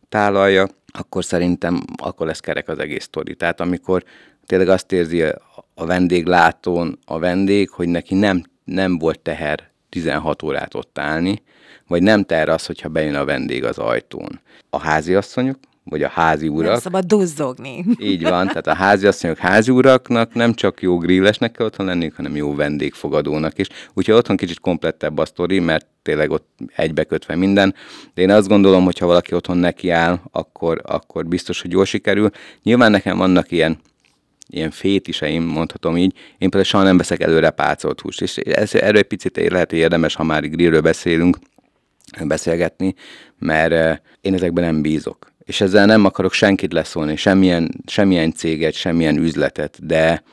tálalja, 0.09 0.67
akkor 0.87 1.23
szerintem 1.23 1.83
akkor 1.95 2.27
lesz 2.27 2.39
kerek 2.39 2.67
az 2.67 2.79
egész 2.79 3.03
sztori. 3.03 3.35
Tehát 3.35 3.59
amikor 3.59 4.03
tényleg 4.45 4.67
azt 4.67 4.91
érzi 4.91 5.21
a 5.73 5.85
vendéglátón 5.85 6.99
a 7.05 7.19
vendég, 7.19 7.69
hogy 7.69 7.87
neki 7.87 8.15
nem, 8.15 8.43
nem 8.63 8.97
volt 8.97 9.19
teher 9.19 9.71
16 9.93 10.43
órát 10.43 10.73
ott 10.73 10.99
állni, 10.99 11.41
vagy 11.87 12.03
nem 12.03 12.23
teher 12.23 12.49
az, 12.49 12.65
hogyha 12.65 12.89
bejön 12.89 13.15
a 13.15 13.25
vendég 13.25 13.63
az 13.63 13.77
ajtón. 13.77 14.39
A 14.69 14.79
háziasszonyok, 14.79 15.57
vagy 15.83 16.03
a 16.03 16.07
házi 16.07 16.47
urak. 16.47 16.71
Nem 16.71 16.79
szabad 16.79 17.05
duzzogni. 17.05 17.85
Így 17.99 18.23
van, 18.23 18.47
tehát 18.47 18.67
a 18.67 18.73
házi 18.73 19.07
asszonyok, 19.07 19.37
házi 19.37 19.71
uraknak 19.71 20.33
nem 20.33 20.53
csak 20.53 20.81
jó 20.81 20.97
grillesnek 20.97 21.51
kell 21.51 21.65
otthon 21.65 21.85
lenni, 21.85 22.11
hanem 22.15 22.35
jó 22.35 22.55
vendégfogadónak 22.55 23.57
is. 23.57 23.67
Úgyhogy 23.93 24.15
otthon 24.15 24.37
kicsit 24.37 24.59
komplettebb 24.59 25.17
a 25.17 25.25
sztori, 25.25 25.59
mert 25.59 25.85
tényleg 26.01 26.31
ott 26.31 26.47
egybekötve 26.75 27.35
minden. 27.35 27.75
De 28.13 28.21
én 28.21 28.29
azt 28.29 28.47
gondolom, 28.47 28.83
hogy 28.83 28.97
ha 28.97 29.05
valaki 29.05 29.35
otthon 29.35 29.57
nekiáll, 29.57 30.19
akkor, 30.31 30.81
akkor 30.85 31.25
biztos, 31.25 31.61
hogy 31.61 31.71
jól 31.71 31.85
sikerül. 31.85 32.29
Nyilván 32.63 32.91
nekem 32.91 33.17
vannak 33.17 33.51
ilyen 33.51 33.79
ilyen 34.53 34.71
fétiseim, 34.71 35.43
mondhatom 35.43 35.97
így, 35.97 36.13
én 36.13 36.49
például 36.49 36.63
soha 36.63 36.83
nem 36.83 36.97
veszek 36.97 37.21
előre 37.21 37.49
pácolt 37.49 38.01
húst, 38.01 38.21
és 38.21 38.37
ez, 38.37 38.75
erről 38.75 38.97
egy 38.97 39.03
picit 39.03 39.49
lehet, 39.49 39.73
érdemes, 39.73 40.15
ha 40.15 40.23
már 40.23 40.49
grillről 40.49 40.81
beszélünk, 40.81 41.37
beszélgetni, 42.23 42.93
mert 43.39 44.01
én 44.21 44.33
ezekben 44.33 44.63
nem 44.63 44.81
bízok 44.81 45.33
és 45.43 45.61
ezzel 45.61 45.85
nem 45.85 46.05
akarok 46.05 46.33
senkit 46.33 46.73
leszólni, 46.73 47.15
semmilyen, 47.15 47.71
semmilyen 47.85 48.31
céget, 48.31 48.73
semmilyen 48.73 49.17
üzletet, 49.17 49.85
de, 49.85 50.23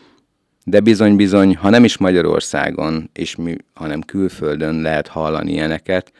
de 0.64 0.80
bizony-bizony, 0.80 1.56
ha 1.56 1.70
nem 1.70 1.84
is 1.84 1.96
Magyarországon, 1.96 3.10
és 3.12 3.36
mi, 3.36 3.56
hanem 3.74 4.00
külföldön 4.00 4.80
lehet 4.80 5.08
hallani 5.08 5.52
ilyeneket, 5.52 6.12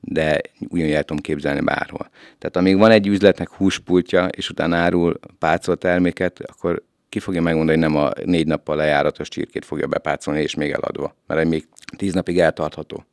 de 0.00 0.40
ugyanúgy 0.68 0.92
el 0.92 1.04
tudom 1.04 1.22
képzelni 1.22 1.60
bárhol. 1.60 2.10
Tehát 2.38 2.56
amíg 2.56 2.78
van 2.78 2.90
egy 2.90 3.06
üzletnek 3.06 3.50
húspultja, 3.50 4.26
és 4.26 4.50
utána 4.50 4.76
árul 4.76 5.18
pácolt 5.38 5.78
terméket, 5.78 6.40
akkor 6.40 6.82
ki 7.16 7.22
fogja 7.22 7.42
megmondani, 7.42 7.78
nem 7.78 7.96
a 7.96 8.10
négy 8.24 8.46
nappal 8.46 8.76
lejáratos 8.76 9.28
csirkét 9.28 9.64
fogja 9.64 9.86
bepácolni, 9.86 10.40
és 10.40 10.54
még 10.54 10.70
eladva, 10.70 11.16
mert 11.26 11.48
még 11.48 11.68
tíz 11.96 12.14
napig 12.14 12.38
eltartható. 12.38 13.04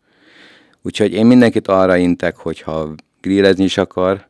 Úgyhogy 0.81 1.13
én 1.13 1.25
mindenkit 1.25 1.67
arra 1.67 1.95
intek, 1.95 2.35
hogy 2.35 2.61
ha 2.61 2.93
grillezni 3.21 3.63
is 3.63 3.77
akar, 3.77 4.27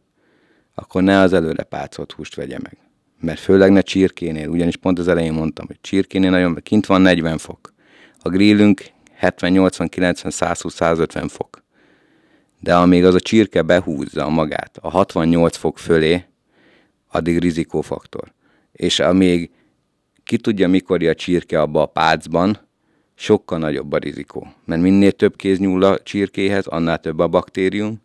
akkor 0.75 1.03
ne 1.03 1.19
az 1.19 1.33
előre 1.33 1.63
pácolt 1.63 2.11
húst 2.11 2.35
vegye 2.35 2.57
meg. 2.61 2.77
Mert 3.19 3.39
főleg 3.39 3.71
ne 3.71 3.81
csirkénél, 3.81 4.49
ugyanis 4.49 4.77
pont 4.77 4.99
az 4.99 5.07
elején 5.07 5.33
mondtam, 5.33 5.65
hogy 5.67 5.77
csirkénél 5.81 6.29
nagyon, 6.29 6.59
kint 6.63 6.85
van 6.85 7.01
40 7.01 7.37
fok. 7.37 7.73
A 8.19 8.29
grillünk 8.29 8.83
70, 9.13 9.51
80, 9.51 9.89
90, 9.89 10.31
120, 10.31 10.73
150 10.73 11.27
fok. 11.27 11.63
De 12.59 12.75
amíg 12.75 13.05
az 13.05 13.15
a 13.15 13.19
csirke 13.19 13.61
behúzza 13.61 14.29
magát 14.29 14.77
a 14.81 14.89
68 14.89 15.57
fok 15.57 15.77
fölé, 15.77 16.23
addig 17.07 17.39
rizikófaktor. 17.39 18.33
És 18.71 18.99
amíg 18.99 19.51
ki 20.33 20.39
tudja, 20.39 20.67
mikor 20.67 21.03
a 21.03 21.13
csirke 21.13 21.61
abba 21.61 21.81
a 21.81 21.85
pácban, 21.85 22.59
sokkal 23.15 23.57
nagyobb 23.59 23.91
a 23.91 23.97
rizikó. 23.97 24.47
Mert 24.65 24.81
minél 24.81 25.11
több 25.11 25.35
kéz 25.35 25.59
nyúl 25.59 25.83
a 25.83 25.99
csirkéhez, 25.99 26.67
annál 26.67 26.99
több 26.99 27.19
a 27.19 27.27
baktérium, 27.27 28.01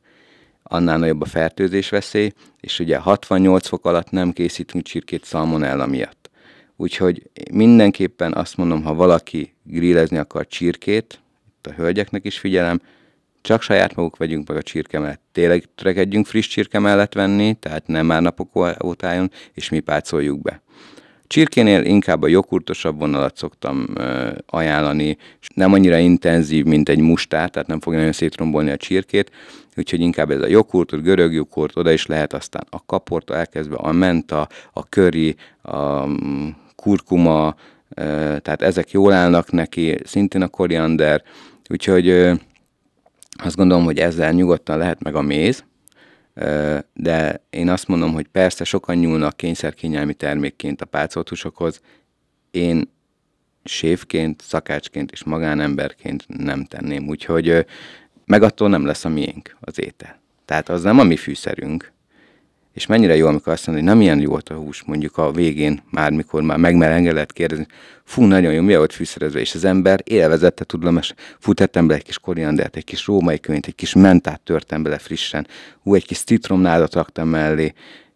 annál 0.63 0.99
nagyobb 0.99 1.21
a 1.21 1.25
fertőzés 1.25 1.89
veszély, 1.89 2.33
és 2.61 2.79
ugye 2.79 2.97
68 2.97 3.67
fok 3.67 3.87
alatt 3.87 4.11
nem 4.11 4.33
készítünk 4.33 4.85
csirkét 4.85 5.25
szalmonella 5.25 5.87
miatt. 5.87 6.31
Úgyhogy 6.77 7.31
mindenképpen 7.53 8.33
azt 8.33 8.57
mondom, 8.57 8.83
ha 8.83 8.95
valaki 8.95 9.55
grillezni 9.63 10.17
akar 10.17 10.47
csirkét, 10.47 11.21
itt 11.49 11.67
a 11.67 11.73
hölgyeknek 11.73 12.25
is 12.25 12.39
figyelem, 12.39 12.81
csak 13.41 13.63
saját 13.63 13.95
maguk 13.95 14.17
vegyünk 14.17 14.49
meg 14.49 14.57
a 14.57 14.63
csirke 14.63 14.99
mellett. 14.99 15.23
Tényleg 15.33 15.65
törekedjünk 15.75 16.27
friss 16.27 16.47
csirke 16.47 16.79
mellett 16.79 17.15
venni, 17.15 17.55
tehát 17.55 17.87
nem 17.87 18.07
már 18.07 18.23
napok 18.23 18.75
ótájon, 18.85 19.31
és 19.55 19.69
mi 19.69 19.81
pácoljuk 19.81 20.43
be. 20.43 20.63
Csirkénél 21.29 21.85
inkább 21.85 22.23
a 22.23 22.29
joghurtosabb 22.29 22.99
vonalat 22.99 23.37
szoktam 23.37 23.87
ajánlani, 24.47 25.17
és 25.41 25.49
nem 25.55 25.73
annyira 25.73 25.97
intenzív, 25.99 26.65
mint 26.65 26.89
egy 26.89 26.99
mustár, 26.99 27.51
tehát 27.51 27.69
nem 27.69 27.81
fogja 27.81 27.99
nagyon 27.99 28.15
szétrombolni 28.15 28.71
a 28.71 28.77
csirkét, 28.77 29.31
úgyhogy 29.77 30.01
inkább 30.01 30.31
ez 30.31 30.41
a 30.41 30.47
joghurt, 30.47 31.03
görög 31.03 31.33
joghurt, 31.33 31.77
oda 31.77 31.91
is 31.91 32.07
lehet 32.07 32.33
aztán 32.33 32.67
a 32.71 32.85
kaporta 32.87 33.37
elkezdve, 33.37 33.77
a 33.77 33.93
menta, 33.93 34.49
a 34.73 34.89
köri, 34.89 35.37
a 35.63 36.07
mm, 36.07 36.49
kurkuma, 36.77 37.55
tehát 38.43 38.63
ezek 38.63 38.91
jól 38.91 39.13
állnak 39.13 39.51
neki, 39.51 39.97
szintén 40.05 40.43
a 40.43 40.49
koriander, 40.49 41.23
úgyhogy 41.71 42.09
azt 43.43 43.57
gondolom, 43.57 43.85
hogy 43.85 43.99
ezzel 43.99 44.33
nyugodtan 44.33 44.79
lehet 44.79 45.03
meg 45.03 45.15
a 45.15 45.23
méz, 45.23 45.65
de 46.93 47.45
én 47.51 47.69
azt 47.69 47.89
mondom, 47.89 48.13
hogy 48.13 48.27
persze 48.29 48.65
sokan 48.65 48.97
nyúlnak 48.97 49.37
kényszerkényelmi 49.37 50.15
termékként 50.15 50.81
a 50.81 50.87
pácoltusokhoz, 50.87 51.81
én 52.51 52.91
sévként, 53.65 54.43
szakácsként 54.43 55.11
és 55.11 55.25
magánemberként 55.25 56.25
nem 56.27 56.65
tenném, 56.65 57.09
úgyhogy 57.09 57.67
meg 58.25 58.43
attól 58.43 58.69
nem 58.69 58.87
lesz 58.87 59.05
a 59.05 59.09
miénk 59.09 59.57
az 59.61 59.81
étel. 59.81 60.21
Tehát 60.45 60.69
az 60.69 60.83
nem 60.83 60.99
a 60.99 61.05
mi 61.05 61.17
fűszerünk. 61.17 61.93
És 62.73 62.87
mennyire 62.87 63.17
jó, 63.17 63.27
amikor 63.27 63.53
azt 63.53 63.67
mondja, 63.67 63.85
hogy 63.85 63.95
nem 63.95 64.03
ilyen 64.03 64.21
jó 64.21 64.35
a 64.35 64.55
hús, 64.55 64.83
mondjuk 64.83 65.17
a 65.17 65.33
végén, 65.33 65.83
már 65.91 66.13
mikor 66.13 66.43
már 66.43 66.59
megmerenge 66.59 67.13
lehet 67.13 67.33
kérdezni, 67.33 67.67
fú, 68.05 68.25
nagyon 68.25 68.53
jó, 68.53 68.63
mi 68.63 68.77
volt 68.77 68.93
fűszerezve, 68.93 69.41
és 69.41 69.55
az 69.55 69.65
ember 69.65 70.01
élvezette, 70.05 70.65
tudom, 70.65 70.97
és 70.97 71.15
fú, 71.39 71.53
tettem 71.53 71.87
bele 71.87 71.99
egy 71.99 72.05
kis 72.05 72.19
koriandert, 72.19 72.77
egy 72.77 72.85
kis 72.85 73.07
római 73.07 73.41
könyvet, 73.41 73.67
egy 73.67 73.75
kis 73.75 73.95
mentát 73.95 74.41
törtem 74.41 74.83
bele 74.83 74.99
frissen, 74.99 75.47
ú, 75.83 75.95
egy 75.95 76.07
kis 76.07 76.19
citromnádat 76.19 76.95
raktam 76.95 77.29
mellé, 77.29 77.73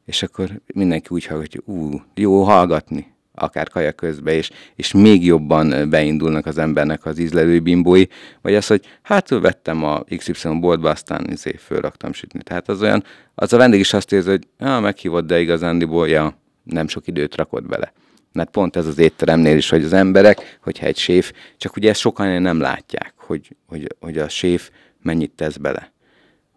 és 0.07 0.23
akkor 0.23 0.61
mindenki 0.75 1.07
úgy 1.11 1.27
hallgatja, 1.27 1.61
ú, 1.65 2.03
jó 2.15 2.43
hallgatni, 2.43 3.12
akár 3.35 3.69
kaja 3.69 3.93
közben, 3.93 4.35
és, 4.35 4.51
és 4.75 4.93
még 4.93 5.25
jobban 5.25 5.91
beindulnak 5.91 6.47
az 6.47 6.59
embernek 6.59 7.07
az 7.07 7.19
ízlelő 7.19 7.61
bimbói, 7.61 8.05
vagy 8.43 8.55
az, 8.55 8.67
hogy 8.67 8.85
hát 9.03 9.29
vettem 9.29 9.85
a 9.85 10.03
XY 10.17 10.49
boltba, 10.61 10.91
aztán 10.91 11.27
izé 11.31 11.57
fölraktam 11.59 12.13
sütni. 12.13 12.43
Tehát 12.43 12.69
az 12.69 12.83
olyan, 12.83 13.05
az 13.35 13.53
a 13.53 13.57
vendég 13.57 13.81
is 13.81 13.93
azt 13.93 14.13
érzi, 14.13 14.31
hogy 14.31 14.47
ja, 14.59 14.81
meghívott, 14.81 15.27
de 15.27 15.41
igazándiból, 15.41 16.09
ja, 16.09 16.39
nem 16.63 16.89
sok 16.89 17.07
időt 17.07 17.37
rakott 17.37 17.67
bele. 17.67 17.93
Mert 18.33 18.51
pont 18.51 18.77
ez 18.77 18.87
az 18.87 18.99
étteremnél 18.99 19.57
is, 19.57 19.69
hogy 19.69 19.85
az 19.85 19.93
emberek, 19.93 20.59
hogyha 20.63 20.87
egy 20.87 20.97
séf, 20.97 21.33
csak 21.57 21.77
ugye 21.77 21.89
ezt 21.89 22.01
sokan 22.01 22.43
nem 22.43 22.61
látják, 22.61 23.13
hogy, 23.17 23.57
hogy, 23.67 23.87
hogy 24.01 24.19
a 24.19 24.29
séf 24.29 24.71
mennyit 25.03 25.31
tesz 25.31 25.57
bele 25.57 25.93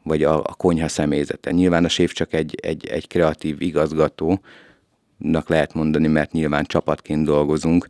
vagy 0.06 0.24
a, 0.24 0.38
a 0.38 0.54
konyha 0.58 0.88
személyzete. 0.88 1.52
Nyilván 1.52 1.86
a 1.86 1.90
séf 1.90 2.14
csak 2.14 2.34
egy, 2.34 2.56
egy, 2.62 2.88
egy 2.88 3.08
kreatív 3.08 3.62
igazgató, 3.62 4.40
nak 5.32 5.50
lehet 5.50 5.74
mondani, 5.74 6.08
mert 6.08 6.32
nyilván 6.32 6.66
csapatként 6.66 7.26
dolgozunk, 7.26 7.88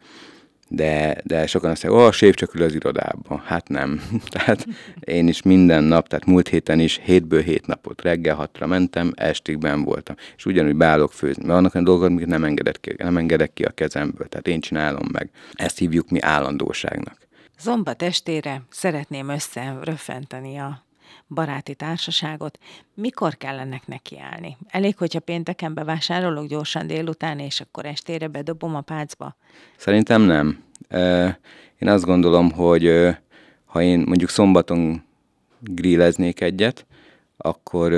de, 0.67 1.17
de 1.24 1.48
sokan 1.48 1.71
azt 1.71 1.84
mondják, 1.84 2.04
ó, 2.04 2.08
a 2.08 2.12
séf 2.12 2.36
csak 2.36 2.56
ül 2.56 2.63
az 2.63 2.76
irodában. 2.76 3.41
Hát 3.45 3.67
nem. 3.67 4.02
tehát 4.36 4.67
én 5.00 5.28
is 5.28 5.41
minden 5.41 5.84
nap, 5.84 6.08
tehát 6.08 6.26
múlt 6.26 6.48
héten 6.48 6.80
is 6.80 7.00
hétből 7.04 7.41
hét 7.41 7.67
napot 7.67 8.02
reggel 8.02 8.36
hatra 8.36 8.67
mentem, 8.67 9.12
estig 9.15 9.58
ben 9.58 9.84
voltam. 9.84 10.15
És 10.38 10.45
ugyanúgy 10.45 10.76
beállok 10.76 11.13
főzni, 11.13 11.43
mert 11.43 11.56
vannak 11.56 11.76
olyan 11.76 11.86
dolgok, 11.86 12.06
amiket 12.06 12.28
nem 12.28 12.43
engedek 12.43 12.78
ki, 12.82 12.95
nem 12.98 13.17
engedek 13.17 13.54
ki 13.54 13.63
a 13.63 13.69
kezemből, 13.69 14.28
tehát 14.28 14.48
én 14.48 14.60
csinálom 14.60 15.08
meg. 15.12 15.30
Ezt 15.54 15.78
hívjuk 15.78 16.10
mi 16.10 16.21
állandóságnak. 16.21 17.17
Zomba 17.60 17.93
testére 17.93 18.62
szeretném 18.69 19.30
összeröffenteni 19.30 20.58
a 20.58 20.85
baráti 21.28 21.75
társaságot, 21.75 22.58
mikor 22.93 23.36
kell 23.36 23.60
ennek 23.60 23.88
nekiállni? 23.88 24.58
Elég, 24.67 24.97
hogyha 24.97 25.19
pénteken 25.19 25.73
bevásárolok 25.73 26.47
gyorsan 26.47 26.88
délután, 26.88 27.39
és 27.39 27.62
akkor 27.62 27.86
estére 27.86 28.28
bedobom 28.28 28.75
a 28.75 28.82
pácba? 28.82 29.36
Szerintem 29.78 30.21
nem. 30.21 30.63
Én 31.80 31.88
azt 31.89 32.06
gondolom, 32.06 32.51
hogy 32.51 33.15
ha 33.65 33.82
én 33.82 33.99
mondjuk 33.99 34.30
szombaton 34.30 35.04
grilleznék 35.60 36.41
egyet, 36.41 36.86
akkor 37.38 37.93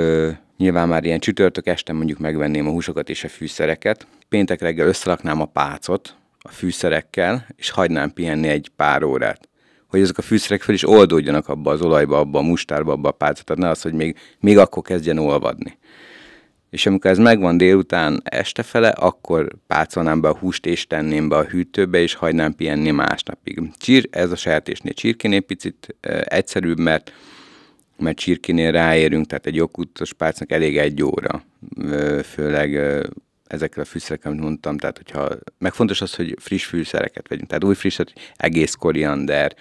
nyilván 0.56 0.88
már 0.88 1.04
ilyen 1.04 1.20
csütörtök 1.20 1.66
este 1.66 1.92
mondjuk 1.92 2.18
megvenném 2.18 2.66
a 2.66 2.70
húsokat 2.70 3.08
és 3.08 3.24
a 3.24 3.28
fűszereket. 3.28 4.06
Péntek 4.28 4.60
reggel 4.60 4.86
összeraknám 4.86 5.40
a 5.40 5.44
pácot 5.44 6.16
a 6.38 6.48
fűszerekkel, 6.48 7.46
és 7.56 7.70
hagynám 7.70 8.12
pihenni 8.12 8.48
egy 8.48 8.70
pár 8.76 9.02
órát 9.02 9.48
hogy 9.88 10.00
ezek 10.00 10.18
a 10.18 10.22
fűszerek 10.22 10.62
fel 10.62 10.74
is 10.74 10.88
oldódjanak 10.88 11.48
abba 11.48 11.70
az 11.70 11.80
olajba, 11.80 12.18
abba 12.18 12.38
a 12.38 12.42
mustárba, 12.42 12.92
abba 12.92 13.08
a 13.08 13.12
pálca, 13.12 13.42
tehát 13.42 13.62
ne 13.62 13.68
az, 13.68 13.82
hogy 13.82 13.92
még, 13.92 14.16
még 14.40 14.58
akkor 14.58 14.82
kezdjen 14.82 15.18
olvadni. 15.18 15.78
És 16.70 16.86
amikor 16.86 17.10
ez 17.10 17.18
megvan 17.18 17.56
délután 17.56 18.20
este 18.24 18.62
fele, 18.62 18.88
akkor 18.88 19.48
pácolnám 19.66 20.20
be 20.20 20.28
a 20.28 20.36
húst 20.36 20.66
és 20.66 20.86
tenném 20.86 21.28
be 21.28 21.36
a 21.36 21.44
hűtőbe, 21.44 21.98
és 21.98 22.14
hagynám 22.14 22.54
pihenni 22.54 22.90
másnapig. 22.90 23.60
Csír, 23.76 24.08
ez 24.10 24.30
a 24.30 24.36
sertésnél 24.36 24.92
csirkénél 24.92 25.40
picit 25.40 25.96
e, 26.00 26.24
egyszerűbb, 26.28 26.78
mert 26.78 27.12
mert 27.98 28.18
csirkinél 28.18 28.70
ráérünk, 28.70 29.26
tehát 29.26 29.46
egy 29.46 29.60
okútos 29.60 30.12
pálcnak 30.12 30.52
elég 30.52 30.78
egy 30.78 31.02
óra, 31.02 31.44
főleg 32.24 32.80
ezekkel 33.48 33.82
a 33.82 33.86
fűszerekkel, 33.86 34.30
amit 34.30 34.42
mondtam, 34.42 34.78
tehát 34.78 34.96
hogyha, 34.96 35.28
meg 35.58 35.72
fontos 35.72 36.00
az, 36.00 36.14
hogy 36.14 36.36
friss 36.38 36.64
fűszereket 36.64 37.28
vegyünk, 37.28 37.48
tehát 37.48 37.64
új 37.64 37.74
frisset, 37.74 38.12
egész 38.36 38.74
koriander, 38.74 39.54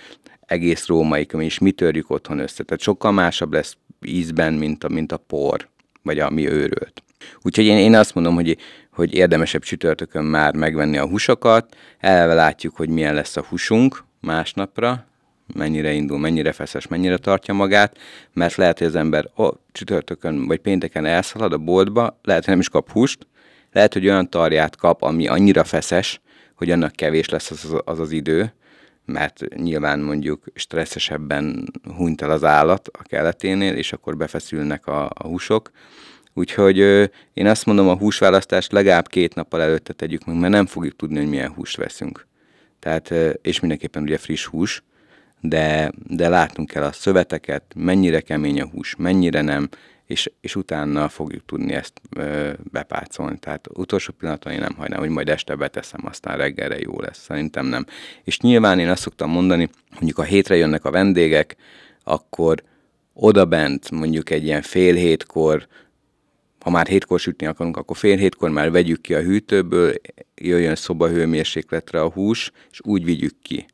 egész 0.45 0.85
római 0.85 1.27
és 1.37 1.59
mi 1.59 1.71
törjük 1.71 2.09
otthon 2.09 2.39
össze, 2.39 2.63
tehát 2.63 2.83
sokkal 2.83 3.11
másabb 3.11 3.53
lesz 3.53 3.77
ízben, 4.01 4.53
mint 4.53 4.83
a, 4.83 4.89
mint 4.89 5.11
a 5.11 5.17
por, 5.17 5.67
vagy 6.01 6.19
ami 6.19 6.49
őrölt. 6.49 7.03
Úgyhogy 7.41 7.65
én, 7.65 7.77
én 7.77 7.95
azt 7.95 8.15
mondom, 8.15 8.35
hogy, 8.35 8.57
hogy 8.91 9.13
érdemesebb 9.13 9.61
csütörtökön 9.61 10.23
már 10.23 10.55
megvenni 10.55 10.97
a 10.97 11.07
húsokat, 11.07 11.75
eleve 11.99 12.33
látjuk, 12.33 12.75
hogy 12.75 12.89
milyen 12.89 13.13
lesz 13.13 13.37
a 13.37 13.45
húsunk 13.49 14.03
másnapra, 14.21 15.05
mennyire 15.53 15.91
indul, 15.91 16.19
mennyire 16.19 16.51
feszes, 16.51 16.87
mennyire 16.87 17.17
tartja 17.17 17.53
magát, 17.53 17.97
mert 18.33 18.55
lehet, 18.55 18.77
hogy 18.77 18.87
az 18.87 18.95
ember 18.95 19.29
ó, 19.37 19.47
csütörtökön 19.71 20.47
vagy 20.47 20.59
pénteken 20.59 21.05
elszalad 21.05 21.53
a 21.53 21.57
boltba, 21.57 22.19
lehet, 22.23 22.43
hogy 22.43 22.51
nem 22.51 22.59
is 22.59 22.69
kap 22.69 22.91
húst, 22.91 23.27
lehet, 23.77 23.93
hogy 23.93 24.07
olyan 24.07 24.29
tarját 24.29 24.75
kap, 24.75 25.01
ami 25.01 25.27
annyira 25.27 25.63
feszes, 25.63 26.21
hogy 26.55 26.71
annak 26.71 26.91
kevés 26.91 27.29
lesz 27.29 27.51
az 27.51 27.65
az, 27.65 27.81
az, 27.85 27.99
az 27.99 28.11
idő, 28.11 28.53
mert 29.05 29.55
nyilván 29.55 29.99
mondjuk 29.99 30.43
stresszesebben 30.53 31.71
hunyt 31.95 32.21
el 32.21 32.31
az 32.31 32.43
állat 32.43 32.87
a 32.87 33.01
keleténél, 33.03 33.73
és 33.73 33.93
akkor 33.93 34.17
befeszülnek 34.17 34.87
a, 34.87 35.05
a 35.13 35.27
húsok. 35.27 35.71
Úgyhogy 36.33 36.79
ö, 36.79 37.03
én 37.33 37.47
azt 37.47 37.65
mondom, 37.65 37.87
a 37.87 37.97
húsválasztást 37.97 38.71
legalább 38.71 39.07
két 39.07 39.35
nappal 39.35 39.61
előtte 39.61 39.93
tegyük 39.93 40.25
meg, 40.25 40.35
mert 40.35 40.53
nem 40.53 40.65
fogjuk 40.65 40.95
tudni, 40.95 41.17
hogy 41.17 41.29
milyen 41.29 41.53
húst 41.53 41.77
veszünk. 41.77 42.27
Tehát, 42.79 43.11
ö, 43.11 43.29
és 43.29 43.59
mindenképpen 43.59 44.03
ugye 44.03 44.17
friss 44.17 44.45
hús, 44.45 44.83
de, 45.41 45.91
de 46.07 46.29
látnunk 46.29 46.69
kell 46.69 46.83
a 46.83 46.91
szöveteket, 46.91 47.63
mennyire 47.75 48.21
kemény 48.21 48.61
a 48.61 48.67
hús, 48.67 48.95
mennyire 48.95 49.41
nem, 49.41 49.69
és, 50.07 50.31
és 50.41 50.55
utána 50.55 51.09
fogjuk 51.09 51.45
tudni 51.45 51.73
ezt 51.73 52.01
ö, 52.15 52.51
bepácolni. 52.71 53.37
Tehát 53.39 53.67
utolsó 53.73 54.13
pillanaton 54.17 54.53
én 54.53 54.59
nem 54.59 54.75
hagynám, 54.75 54.99
hogy 54.99 55.09
majd 55.09 55.29
este 55.29 55.55
beteszem, 55.55 56.05
aztán 56.05 56.37
reggelre 56.37 56.79
jó 56.79 57.01
lesz. 57.01 57.23
Szerintem 57.23 57.65
nem. 57.65 57.85
És 58.23 58.39
nyilván 58.39 58.79
én 58.79 58.89
azt 58.89 59.01
szoktam 59.01 59.29
mondani, 59.29 59.69
mondjuk 59.91 60.17
a 60.17 60.23
hétre 60.23 60.55
jönnek 60.55 60.85
a 60.85 60.91
vendégek, 60.91 61.55
akkor 62.03 62.63
oda 63.13 63.45
bent 63.45 63.91
mondjuk 63.91 64.29
egy 64.29 64.43
ilyen 64.43 64.61
fél 64.61 64.95
hétkor, 64.95 65.67
ha 66.59 66.69
már 66.69 66.87
hétkor 66.87 67.19
sütni 67.19 67.45
akarunk, 67.45 67.77
akkor 67.77 67.97
fél 67.97 68.17
hétkor 68.17 68.49
már 68.49 68.71
vegyük 68.71 69.01
ki 69.01 69.13
a 69.13 69.21
hűtőből, 69.21 69.93
jöjjön 70.35 70.75
szobahőmérsékletre 70.75 72.01
a 72.01 72.09
hús, 72.09 72.51
és 72.71 72.79
úgy 72.83 73.03
vigyük 73.03 73.33
ki. 73.41 73.65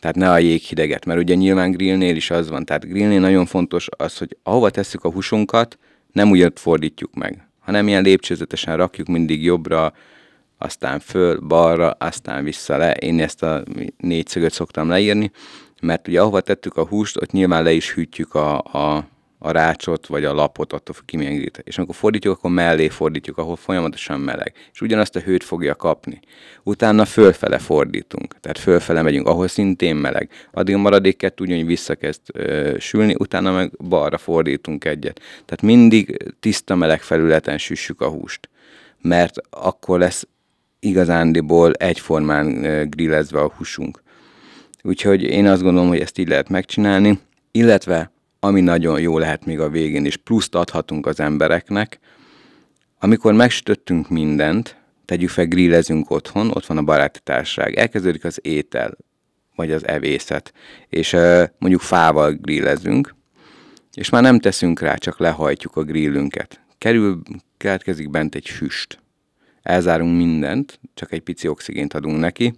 Tehát 0.00 0.16
ne 0.16 0.30
a 0.30 0.38
jéghideget, 0.38 1.04
mert 1.04 1.20
ugye 1.20 1.34
nyilván 1.34 1.70
grillnél 1.70 2.16
is 2.16 2.30
az 2.30 2.48
van. 2.48 2.64
Tehát 2.64 2.88
grillnél 2.88 3.20
nagyon 3.20 3.46
fontos 3.46 3.88
az, 3.96 4.18
hogy 4.18 4.36
ahova 4.42 4.70
tesszük 4.70 5.04
a 5.04 5.10
húsunkat, 5.10 5.78
nem 6.12 6.30
úgy 6.30 6.52
fordítjuk 6.54 7.14
meg, 7.14 7.48
hanem 7.58 7.88
ilyen 7.88 8.02
lépcsőzetesen 8.02 8.76
rakjuk 8.76 9.06
mindig 9.06 9.42
jobbra, 9.42 9.92
aztán 10.58 11.00
föl, 11.00 11.40
balra, 11.40 11.90
aztán 11.90 12.44
vissza 12.44 12.76
le. 12.76 12.92
Én 12.92 13.20
ezt 13.20 13.42
a 13.42 13.62
négyszögöt 13.96 14.52
szoktam 14.52 14.88
leírni, 14.88 15.30
mert 15.82 16.08
ugye 16.08 16.20
ahova 16.20 16.40
tettük 16.40 16.76
a 16.76 16.86
húst, 16.86 17.16
ott 17.16 17.30
nyilván 17.30 17.62
le 17.62 17.72
is 17.72 17.92
hűtjük 17.92 18.34
a, 18.34 18.58
a 18.58 19.08
a 19.38 19.50
rácsot 19.50 20.06
vagy 20.06 20.24
a 20.24 20.34
lapot, 20.34 20.72
attól 20.72 20.94
függ 20.94 21.04
ki 21.04 21.16
milyen 21.16 21.52
És 21.64 21.78
amikor 21.78 21.94
fordítjuk, 21.94 22.36
akkor 22.36 22.50
mellé 22.50 22.88
fordítjuk, 22.88 23.38
ahol 23.38 23.56
folyamatosan 23.56 24.20
meleg. 24.20 24.52
És 24.72 24.80
ugyanazt 24.80 25.16
a 25.16 25.20
hőt 25.20 25.44
fogja 25.44 25.74
kapni. 25.74 26.20
Utána 26.62 27.04
fölfele 27.04 27.58
fordítunk, 27.58 28.40
tehát 28.40 28.58
fölfele 28.58 29.02
megyünk, 29.02 29.26
ahol 29.26 29.48
szintén 29.48 29.96
meleg. 29.96 30.30
Addig 30.52 30.74
a 30.74 30.78
maradéket 30.78 31.40
ugyanúgy 31.40 31.66
visszakezd 31.66 32.20
ö, 32.32 32.74
sülni, 32.78 33.14
utána 33.18 33.52
meg 33.52 33.70
balra 33.88 34.18
fordítunk 34.18 34.84
egyet. 34.84 35.20
Tehát 35.44 35.62
mindig 35.62 36.16
tiszta 36.40 36.74
meleg 36.74 37.02
felületen 37.02 37.58
süssük 37.58 38.00
a 38.00 38.08
húst. 38.08 38.48
Mert 39.00 39.36
akkor 39.50 39.98
lesz 39.98 40.26
igazándiból 40.78 41.72
egyformán 41.72 42.60
grillezve 42.90 43.40
a 43.40 43.52
húsunk. 43.56 44.02
Úgyhogy 44.82 45.22
én 45.22 45.46
azt 45.46 45.62
gondolom, 45.62 45.88
hogy 45.88 46.00
ezt 46.00 46.18
így 46.18 46.28
lehet 46.28 46.48
megcsinálni, 46.48 47.18
illetve 47.50 48.10
ami 48.46 48.60
nagyon 48.60 49.00
jó 49.00 49.18
lehet 49.18 49.44
még 49.44 49.60
a 49.60 49.68
végén, 49.68 50.04
és 50.04 50.16
pluszt 50.16 50.54
adhatunk 50.54 51.06
az 51.06 51.20
embereknek, 51.20 51.98
amikor 52.98 53.32
megsütöttünk 53.32 54.08
mindent, 54.08 54.76
tegyük 55.04 55.28
fel, 55.28 55.46
grillezünk 55.46 56.10
otthon, 56.10 56.50
ott 56.50 56.66
van 56.66 56.78
a 56.78 56.82
baráti 56.82 57.20
társaság, 57.22 57.74
elkezdődik 57.74 58.24
az 58.24 58.38
étel, 58.42 58.96
vagy 59.54 59.72
az 59.72 59.86
evészet, 59.86 60.52
és 60.88 61.16
mondjuk 61.58 61.80
fával 61.80 62.32
grillezünk, 62.32 63.14
és 63.94 64.10
már 64.10 64.22
nem 64.22 64.40
teszünk 64.40 64.80
rá, 64.80 64.94
csak 64.94 65.18
lehajtjuk 65.18 65.76
a 65.76 65.82
grillünket. 65.82 66.60
Kerül, 66.78 67.22
keletkezik 67.56 68.10
bent 68.10 68.34
egy 68.34 68.48
füst. 68.48 68.98
Elzárunk 69.62 70.16
mindent, 70.16 70.80
csak 70.94 71.12
egy 71.12 71.20
pici 71.20 71.48
oxigént 71.48 71.94
adunk 71.94 72.18
neki, 72.18 72.54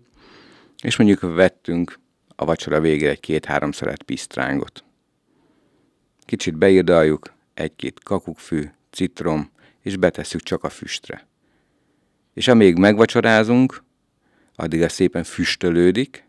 és 0.82 0.96
mondjuk 0.96 1.34
vettünk 1.34 1.98
a 2.36 2.44
vacsora 2.44 2.80
végére 2.80 3.10
egy 3.10 3.20
két-három 3.20 3.72
szeret 3.72 4.02
pisztrángot. 4.02 4.84
Kicsit 6.28 6.56
beirdaljuk, 6.56 7.32
egy-két 7.54 8.02
kakukkfű, 8.02 8.62
citrom, 8.90 9.50
és 9.80 9.96
betesszük 9.96 10.42
csak 10.42 10.64
a 10.64 10.68
füstre. 10.68 11.26
És 12.34 12.48
amíg 12.48 12.76
megvacsorázunk, 12.76 13.82
addig 14.56 14.82
a 14.82 14.88
szépen 14.88 15.24
füstölődik, 15.24 16.24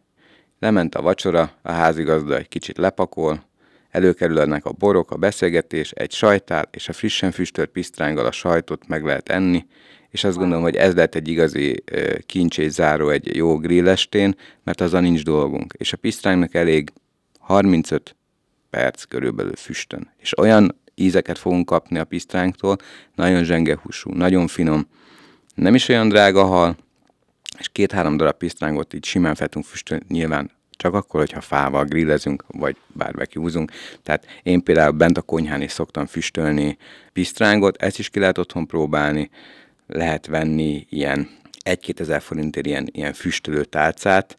lement 0.59 0.95
a 0.95 1.01
vacsora, 1.01 1.51
a 1.61 1.71
házigazda 1.71 2.37
egy 2.37 2.47
kicsit 2.47 2.77
lepakol, 2.77 3.43
előkerülnek 3.89 4.65
a 4.65 4.71
borok, 4.71 5.11
a 5.11 5.15
beszélgetés, 5.15 5.91
egy 5.91 6.11
sajtál, 6.11 6.69
és 6.71 6.89
a 6.89 6.93
frissen 6.93 7.31
füstölt 7.31 7.69
pisztránggal 7.69 8.25
a 8.25 8.31
sajtot 8.31 8.87
meg 8.87 9.03
lehet 9.03 9.29
enni, 9.29 9.65
és 10.09 10.23
azt 10.23 10.37
gondolom, 10.37 10.63
hogy 10.63 10.75
ez 10.75 10.95
lehet 10.95 11.15
egy 11.15 11.27
igazi 11.27 11.83
kincs 12.25 12.61
záró 12.61 13.09
egy 13.09 13.35
jó 13.35 13.57
grillestén, 13.57 14.35
mert 14.63 14.81
azzal 14.81 15.01
nincs 15.01 15.23
dolgunk. 15.23 15.73
És 15.77 15.93
a 15.93 15.97
pisztrángnak 15.97 16.53
elég 16.53 16.91
35 17.39 18.17
perc 18.69 19.03
körülbelül 19.03 19.55
füstön. 19.55 20.09
És 20.17 20.37
olyan 20.37 20.75
ízeket 20.95 21.37
fogunk 21.37 21.65
kapni 21.65 21.97
a 21.97 22.03
pisztránktól, 22.03 22.77
nagyon 23.15 23.43
zsenge 23.43 23.79
húsú, 23.83 24.13
nagyon 24.13 24.47
finom, 24.47 24.87
nem 25.55 25.75
is 25.75 25.87
olyan 25.87 26.09
drága 26.09 26.43
hal, 26.43 26.77
és 27.59 27.69
két-három 27.69 28.17
darab 28.17 28.37
pisztrángot 28.37 28.93
így 28.93 29.05
simán 29.05 29.35
fel 29.35 29.47
tudunk 29.47 29.65
füstölni, 29.65 30.05
nyilván 30.07 30.51
csak 30.79 30.93
akkor, 30.93 31.19
hogyha 31.19 31.41
fával 31.41 31.85
grillezünk, 31.85 32.43
vagy 32.47 32.75
barbecue 32.93 33.65
Tehát 34.03 34.25
én 34.43 34.63
például 34.63 34.91
bent 34.91 35.17
a 35.17 35.21
konyhán 35.21 35.61
is 35.61 35.71
szoktam 35.71 36.05
füstölni 36.05 36.77
pisztrángot, 37.13 37.81
ezt 37.81 37.99
is 37.99 38.09
ki 38.09 38.19
lehet 38.19 38.37
otthon 38.37 38.67
próbálni, 38.67 39.29
lehet 39.87 40.27
venni 40.27 40.85
ilyen 40.89 41.29
1-2 41.65 41.99
ezer 41.99 42.21
forintért 42.21 42.65
ilyen, 42.65 42.87
ilyen 42.91 43.13
füstölő 43.13 43.63
tálcát, 43.63 44.38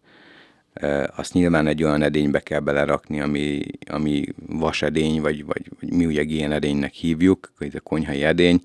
azt 1.16 1.32
nyilván 1.32 1.66
egy 1.66 1.82
olyan 1.82 2.02
edénybe 2.02 2.40
kell 2.40 2.60
belerakni, 2.60 3.20
ami, 3.20 3.60
ami 3.86 4.24
vasedény, 4.46 5.20
vagy, 5.20 5.44
vagy, 5.44 5.70
vagy 5.80 5.92
mi 5.92 6.06
ugye 6.06 6.22
ilyen 6.22 6.52
edénynek 6.52 6.92
hívjuk, 6.92 7.52
ez 7.58 7.74
a 7.74 7.80
konyhai 7.80 8.22
edény, 8.22 8.60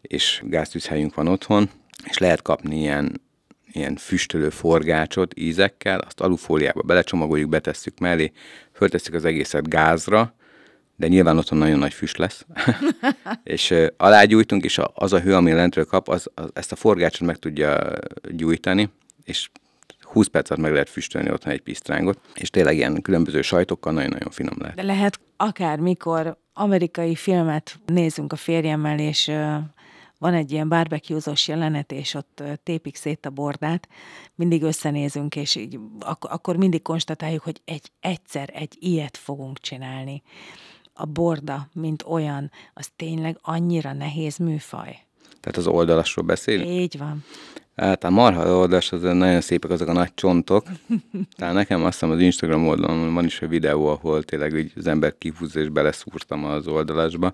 és 0.00 0.42
gáztűzhelyünk 0.44 1.14
van 1.14 1.28
otthon, 1.28 1.70
és 2.04 2.18
lehet 2.18 2.42
kapni 2.42 2.78
ilyen, 2.78 3.20
ilyen 3.72 3.96
füstölő 3.96 4.50
forgácsot 4.50 5.38
ízekkel, 5.38 5.98
azt 5.98 6.20
alufóliába 6.20 6.82
belecsomagoljuk, 6.82 7.48
betesszük 7.48 7.98
mellé, 7.98 8.32
föltesszük 8.72 9.14
az 9.14 9.24
egészet 9.24 9.68
gázra, 9.68 10.34
de 10.96 11.08
nyilván 11.08 11.38
otthon 11.38 11.58
nagyon 11.58 11.78
nagy 11.78 11.92
füst 11.92 12.18
lesz, 12.18 12.46
és 13.44 13.70
uh, 13.70 13.86
alágyújtunk, 13.96 14.64
és 14.64 14.80
az 14.94 15.12
a 15.12 15.20
hő, 15.20 15.34
ami 15.34 15.52
lentről 15.52 15.84
kap, 15.84 16.08
az, 16.08 16.30
az, 16.34 16.50
ezt 16.52 16.72
a 16.72 16.76
forgácsot 16.76 17.26
meg 17.26 17.36
tudja 17.36 17.98
gyújtani, 18.30 18.90
és 19.24 19.48
20 20.12 20.26
perc 20.26 20.50
alatt 20.50 20.62
meg 20.62 20.72
lehet 20.72 20.88
füstölni 20.88 21.30
otthon 21.30 21.52
egy 21.52 21.60
pisztrángot, 21.60 22.18
és 22.34 22.50
tényleg 22.50 22.76
ilyen 22.76 23.02
különböző 23.02 23.42
sajtokkal 23.42 23.92
nagyon-nagyon 23.92 24.30
finom 24.30 24.54
lehet. 24.58 24.76
De 24.76 24.82
lehet 24.82 25.20
akár 25.36 25.78
mikor 25.78 26.38
amerikai 26.52 27.14
filmet 27.14 27.78
nézünk 27.86 28.32
a 28.32 28.36
férjemmel, 28.36 28.98
és 28.98 29.30
van 30.18 30.34
egy 30.34 30.52
ilyen 30.52 30.68
barbecue-zós 30.68 31.48
jelenet, 31.48 31.92
és 31.92 32.14
ott 32.14 32.42
tépik 32.62 32.96
szét 32.96 33.26
a 33.26 33.30
bordát, 33.30 33.88
mindig 34.34 34.62
összenézünk, 34.62 35.36
és 35.36 35.54
így, 35.54 35.78
ak- 36.00 36.24
akkor 36.24 36.56
mindig 36.56 36.82
konstatáljuk, 36.82 37.42
hogy 37.42 37.60
egy 37.64 37.90
egyszer 38.00 38.50
egy 38.54 38.76
ilyet 38.80 39.16
fogunk 39.16 39.58
csinálni. 39.58 40.22
A 40.92 41.04
borda, 41.04 41.68
mint 41.72 42.04
olyan, 42.06 42.50
az 42.74 42.88
tényleg 42.96 43.38
annyira 43.42 43.92
nehéz 43.92 44.36
műfaj. 44.36 44.98
Tehát 45.40 45.56
az 45.58 45.66
oldalasról 45.66 46.24
beszélünk? 46.24 46.68
Így 46.68 46.98
van. 46.98 47.24
Hát 47.80 48.04
a 48.04 48.10
marha 48.10 48.56
oldalas, 48.56 48.92
az 48.92 49.02
nagyon 49.02 49.40
szépek 49.40 49.70
azok 49.70 49.88
a 49.88 49.92
nagy 49.92 50.14
csontok. 50.14 50.66
Tehát 51.36 51.54
nekem 51.54 51.84
azt 51.84 51.92
hiszem 51.92 52.10
az 52.10 52.20
Instagram 52.20 52.68
oldalon 52.68 53.14
van 53.14 53.24
is 53.24 53.42
egy 53.42 53.48
videó, 53.48 53.86
ahol 53.86 54.22
tényleg 54.22 54.54
így 54.54 54.72
az 54.76 54.86
ember 54.86 55.14
kihúzza 55.18 55.60
és 55.60 55.68
beleszúrtam 55.68 56.44
az 56.44 56.66
oldalasba. 56.66 57.32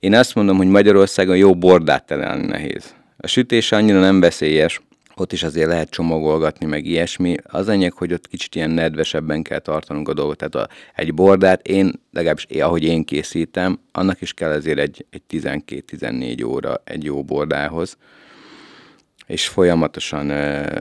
Én 0.00 0.14
azt 0.14 0.34
mondom, 0.34 0.56
hogy 0.56 0.66
Magyarországon 0.66 1.36
jó 1.36 1.54
bordát 1.54 2.06
találni 2.06 2.46
nehéz. 2.46 2.94
A 3.16 3.26
sütés 3.26 3.72
annyira 3.72 4.00
nem 4.00 4.20
veszélyes, 4.20 4.80
ott 5.16 5.32
is 5.32 5.42
azért 5.42 5.68
lehet 5.68 5.90
csomagolgatni, 5.90 6.66
meg 6.66 6.86
ilyesmi. 6.86 7.36
Az 7.44 7.66
lényeg, 7.66 7.92
hogy 7.92 8.12
ott 8.12 8.28
kicsit 8.28 8.54
ilyen 8.54 8.70
nedvesebben 8.70 9.42
kell 9.42 9.58
tartanunk 9.58 10.08
a 10.08 10.14
dolgot. 10.14 10.36
Tehát 10.36 10.54
a, 10.54 10.68
egy 10.94 11.14
bordát 11.14 11.66
én, 11.66 11.92
legalábbis 12.12 12.44
ahogy 12.44 12.84
én 12.84 13.04
készítem, 13.04 13.78
annak 13.92 14.20
is 14.20 14.32
kell 14.32 14.50
azért 14.50 14.78
egy, 14.78 15.06
egy 15.10 15.22
12-14 15.30 16.46
óra 16.46 16.80
egy 16.84 17.04
jó 17.04 17.24
bordához 17.24 17.96
és 19.28 19.48
folyamatosan 19.48 20.30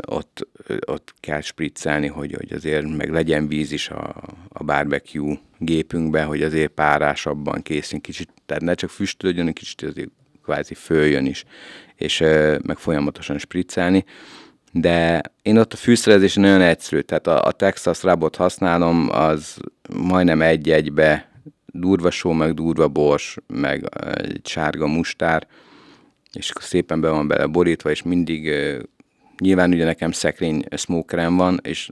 ott, 0.08 0.48
ott 0.86 1.14
kell 1.20 1.42
spriccelni, 1.42 2.08
hogy, 2.08 2.34
hogy 2.34 2.54
azért 2.54 2.98
meg 2.98 3.12
legyen 3.12 3.48
víz 3.48 3.72
is 3.72 3.90
a, 3.90 4.24
a 4.48 4.64
barbecue 4.64 5.40
gépünkbe, 5.58 6.24
hogy 6.24 6.44
azért 6.44 6.72
párásabban 6.72 7.62
készünk 7.62 8.02
kicsit, 8.02 8.30
tehát 8.46 8.64
ne 8.64 8.74
csak 8.74 8.90
füstölődjön, 8.90 9.54
kicsit 9.54 9.82
azért 9.82 10.10
kvázi 10.44 10.74
följön 10.74 11.26
is, 11.26 11.44
és 11.96 12.20
meg 12.62 12.78
folyamatosan 12.78 13.38
spriccelni. 13.38 14.06
De 14.72 15.22
én 15.42 15.58
ott 15.58 15.74
a 15.74 15.78
fűszerezés 15.78 16.36
nagyon 16.36 16.62
egyszerű, 16.62 17.02
tehát 17.02 17.28
a, 17.28 17.46
a 17.46 17.52
Texas 17.52 18.04
Rabot 18.04 18.36
használom, 18.36 19.10
az 19.12 19.58
majdnem 19.90 20.42
egy-egybe 20.42 21.32
durva 21.66 22.12
só, 22.12 22.32
meg 22.32 22.54
durva 22.54 22.88
bors, 22.88 23.38
meg 23.48 23.90
egy 24.16 24.48
sárga 24.48 24.88
mustár, 24.88 25.48
és 26.38 26.50
akkor 26.50 26.64
szépen 26.64 27.02
be 27.02 27.10
van 27.10 27.28
bele 27.28 27.46
borítva, 27.46 27.90
és 27.90 28.04
mindig 28.04 28.54
nyilván 29.40 29.72
ugye 29.72 29.86
nekem 29.86 30.12
szekrény 30.12 30.64
smokerem 30.76 31.36
van, 31.36 31.60
és 31.64 31.90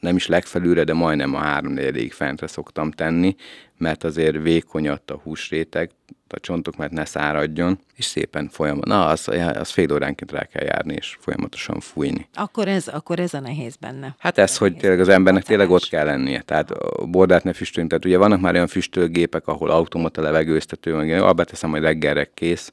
nem 0.00 0.16
is 0.16 0.26
legfelülre, 0.26 0.84
de 0.84 0.94
majdnem 0.94 1.34
a 1.34 1.38
háromnegyedéig 1.38 2.12
fentre 2.12 2.46
szoktam 2.46 2.90
tenni, 2.90 3.36
mert 3.78 4.04
azért 4.04 4.42
vékonyadt 4.42 5.10
a 5.10 5.20
húsréteg, 5.22 5.90
a 6.28 6.40
csontok, 6.40 6.76
mert 6.76 6.92
ne 6.92 7.04
száradjon, 7.04 7.78
és 7.94 8.04
szépen 8.04 8.48
folyamatosan, 8.48 8.98
na, 8.98 9.06
az, 9.06 9.28
az 9.58 9.70
fél 9.70 9.92
óránként 9.92 10.32
rá 10.32 10.44
kell 10.44 10.64
járni, 10.64 10.94
és 10.94 11.16
folyamatosan 11.20 11.80
fújni. 11.80 12.28
Akkor 12.34 12.68
ez, 12.68 12.88
akkor 12.88 13.18
ez 13.18 13.34
a 13.34 13.40
nehéz 13.40 13.76
benne. 13.76 14.14
Hát 14.18 14.38
ez, 14.38 14.56
hogy 14.56 14.76
tényleg 14.76 15.00
az 15.00 15.08
embernek 15.08 15.42
tényleg 15.42 15.70
ott 15.70 15.88
kell 15.88 16.04
lennie. 16.04 16.40
Tehát 16.40 16.70
a 16.70 17.06
bordát 17.06 17.44
ne 17.44 17.52
füstölni. 17.52 17.88
Tehát 17.88 18.04
ugye 18.04 18.18
vannak 18.18 18.40
már 18.40 18.54
olyan 18.54 18.66
füstölgépek, 18.66 19.46
ahol 19.46 19.70
automata 19.70 20.22
levegőztető, 20.22 20.94
meg 20.94 21.10
abba 21.10 21.44
teszem, 21.44 21.70
hogy 21.70 21.80
reggelre 21.80 22.30
kész, 22.34 22.72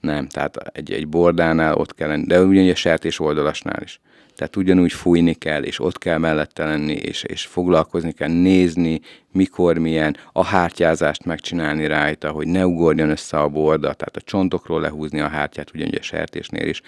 nem, 0.00 0.28
tehát 0.28 0.56
egy, 0.56 0.92
egy 0.92 1.08
bordánál 1.08 1.74
ott 1.74 1.94
kell 1.94 2.08
lenni, 2.08 2.26
de 2.26 2.42
ugyanúgy 2.42 2.70
a 2.70 2.74
sertés 2.74 3.20
oldalasnál 3.20 3.82
is. 3.82 4.00
Tehát 4.36 4.56
ugyanúgy 4.56 4.92
fújni 4.92 5.34
kell, 5.34 5.62
és 5.62 5.80
ott 5.80 5.98
kell 5.98 6.18
mellette 6.18 6.64
lenni, 6.64 6.92
és, 6.92 7.22
és 7.22 7.46
foglalkozni 7.46 8.12
kell, 8.12 8.28
nézni, 8.28 9.00
mikor 9.32 9.78
milyen, 9.78 10.16
a 10.32 10.44
hártyázást 10.44 11.24
megcsinálni 11.24 11.86
rajta, 11.86 12.30
hogy 12.30 12.46
ne 12.46 12.66
ugorjon 12.66 13.10
össze 13.10 13.38
a 13.38 13.48
borda, 13.48 13.92
tehát 13.92 14.16
a 14.16 14.20
csontokról 14.20 14.80
lehúzni 14.80 15.20
a 15.20 15.28
hártyát, 15.28 15.70
ugyanúgy 15.74 15.98
a 16.00 16.02
sertésnél 16.02 16.68
is. 16.68 16.82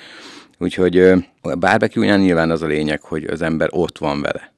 Úgyhogy 0.59 0.99
a 0.99 1.55
barbecue 1.59 2.17
nyilván 2.17 2.51
az 2.51 2.63
a 2.63 2.67
lényeg, 2.67 3.01
hogy 3.01 3.25
az 3.25 3.43
ember 3.43 3.69
ott 3.73 3.99
van 3.99 4.21
vele. 4.21 4.53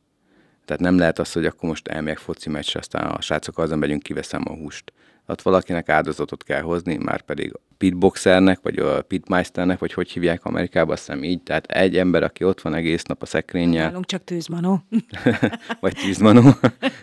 Tehát 0.65 0.83
nem 0.83 0.99
lehet 0.99 1.19
az, 1.19 1.33
hogy 1.33 1.47
akkor 1.47 1.69
most 1.69 1.89
elmegyek 1.89 2.19
foci 2.19 2.49
meccsre, 2.49 2.79
aztán 2.79 3.07
a 3.07 3.21
srácok 3.21 3.59
azon 3.59 3.79
megyünk, 3.79 4.03
kiveszem 4.03 4.43
a 4.45 4.53
húst. 4.53 4.93
Ott 5.27 5.43
valakinek 5.43 5.89
áldozatot 5.89 6.43
kell 6.45 6.61
hozni, 6.61 6.97
már 6.97 7.23
pedig 7.23 7.53
pitboxernek, 7.79 8.59
vagy 8.63 8.79
a 8.79 9.03
pitmeisternek, 9.03 9.79
vagy 9.79 9.93
hogy 9.93 10.11
hívják 10.11 10.45
Amerikában, 10.45 10.93
azt 10.93 11.07
hiszem 11.07 11.25
így. 11.25 11.43
Tehát 11.43 11.67
egy 11.67 11.97
ember, 11.97 12.23
aki 12.23 12.45
ott 12.45 12.61
van 12.61 12.75
egész 12.75 13.03
nap 13.03 13.23
a 13.23 13.27
szekrényel. 13.27 13.87
Nálunk 13.87 14.07
csak 14.07 14.25
tűzmanó. 14.25 14.83
vagy 15.81 15.95
tűzmanó. 15.95 16.51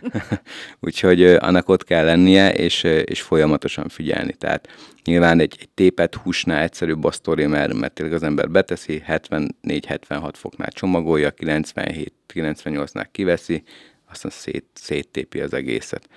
Úgyhogy 0.79 1.23
annak 1.23 1.69
ott 1.69 1.83
kell 1.83 2.05
lennie, 2.05 2.53
és, 2.53 2.83
és 2.83 3.21
folyamatosan 3.21 3.87
figyelni. 3.87 4.33
Tehát 4.33 4.67
nyilván 5.03 5.39
egy, 5.39 5.55
egy 5.59 5.69
tépet 5.69 6.15
húsnál 6.15 6.61
egyszerűbb 6.61 7.03
a 7.03 7.11
sztori, 7.11 7.45
mert, 7.45 7.73
mert 7.73 7.93
tényleg 7.93 8.15
az 8.15 8.23
ember 8.23 8.49
beteszi, 8.49 9.03
74-76 9.07 10.31
foknál 10.33 10.71
csomagolja, 10.71 11.33
97-98-nál 11.37 13.05
kiveszi, 13.11 13.63
aztán 14.11 14.31
szét, 14.31 14.65
széttépi 14.73 15.39
az 15.39 15.53
egészet 15.53 16.09